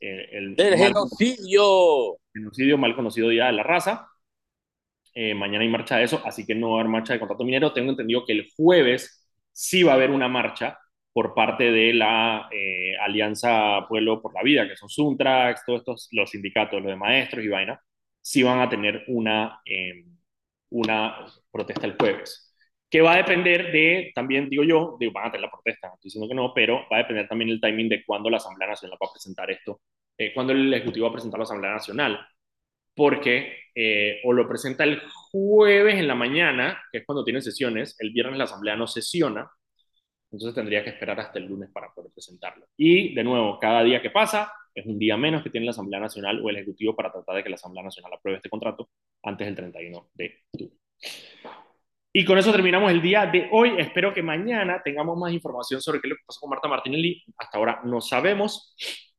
[0.00, 2.16] eh, el, genocidio.
[2.32, 4.08] genocidio, mal conocido día de la raza.
[5.14, 7.44] Eh, mañana hay marcha de eso, así que no va a haber marcha de contrato
[7.44, 7.74] minero.
[7.74, 10.78] Tengo entendido que el jueves sí va a haber una marcha
[11.12, 12.48] por parte de la
[13.02, 17.44] Alianza Pueblo por la Vida, que son Suntrax, todos estos, los sindicatos, los de maestros
[17.44, 17.82] y vaina,
[18.22, 19.60] sí van a tener una
[20.70, 22.54] una protesta el jueves.
[22.90, 26.08] Que va a depender de, también digo yo, de, van a tener la protesta, estoy
[26.08, 28.98] diciendo que no, pero va a depender también el timing de cuándo la Asamblea Nacional
[29.02, 29.80] va a presentar esto,
[30.16, 32.26] eh, cuándo el Ejecutivo va a presentar la Asamblea Nacional,
[32.94, 37.94] porque eh, o lo presenta el jueves en la mañana, que es cuando tienen sesiones,
[38.00, 39.48] el viernes la Asamblea no sesiona,
[40.30, 42.66] entonces tendría que esperar hasta el lunes para poder presentarlo.
[42.76, 46.00] Y de nuevo, cada día que pasa es un día menos que tiene la Asamblea
[46.00, 48.90] Nacional o el Ejecutivo para tratar de que la Asamblea Nacional apruebe este contrato
[49.22, 50.76] antes del 31 de octubre.
[52.12, 53.74] Y con eso terminamos el día de hoy.
[53.78, 57.22] Espero que mañana tengamos más información sobre qué es lo que pasó con Marta Martinelli.
[57.36, 58.74] Hasta ahora no sabemos,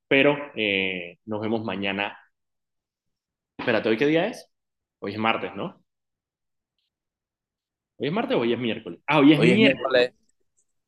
[0.08, 2.18] pero eh, nos vemos mañana.
[3.58, 4.52] Espérate, ¿hoy qué día es?
[5.00, 5.84] Hoy es martes, ¿no?
[7.98, 9.00] ¿Hoy es martes o hoy es miércoles?
[9.06, 10.14] Ah, hoy es, miércoles.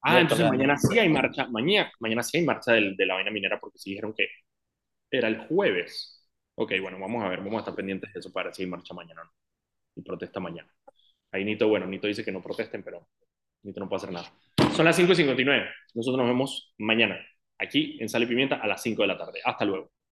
[0.01, 3.59] Ah, entonces mañana sí hay marcha, mañana, mañana sí hay marcha de la vaina minera
[3.59, 4.27] porque sí dijeron que
[5.11, 6.27] era el jueves.
[6.55, 9.23] Ok, bueno, vamos a ver, vamos a estar pendientes de eso para si marcha mañana
[9.23, 9.31] no.
[9.95, 10.73] Y protesta mañana.
[11.31, 13.07] Ahí Nito, bueno, Nito dice que no protesten, pero
[13.63, 14.31] Nito no puede hacer nada.
[14.73, 15.69] Son las 5 y 59.
[15.95, 17.19] Nosotros nos vemos mañana,
[17.57, 19.39] aquí en Sal y Pimienta, a las 5 de la tarde.
[19.43, 19.91] Hasta luego.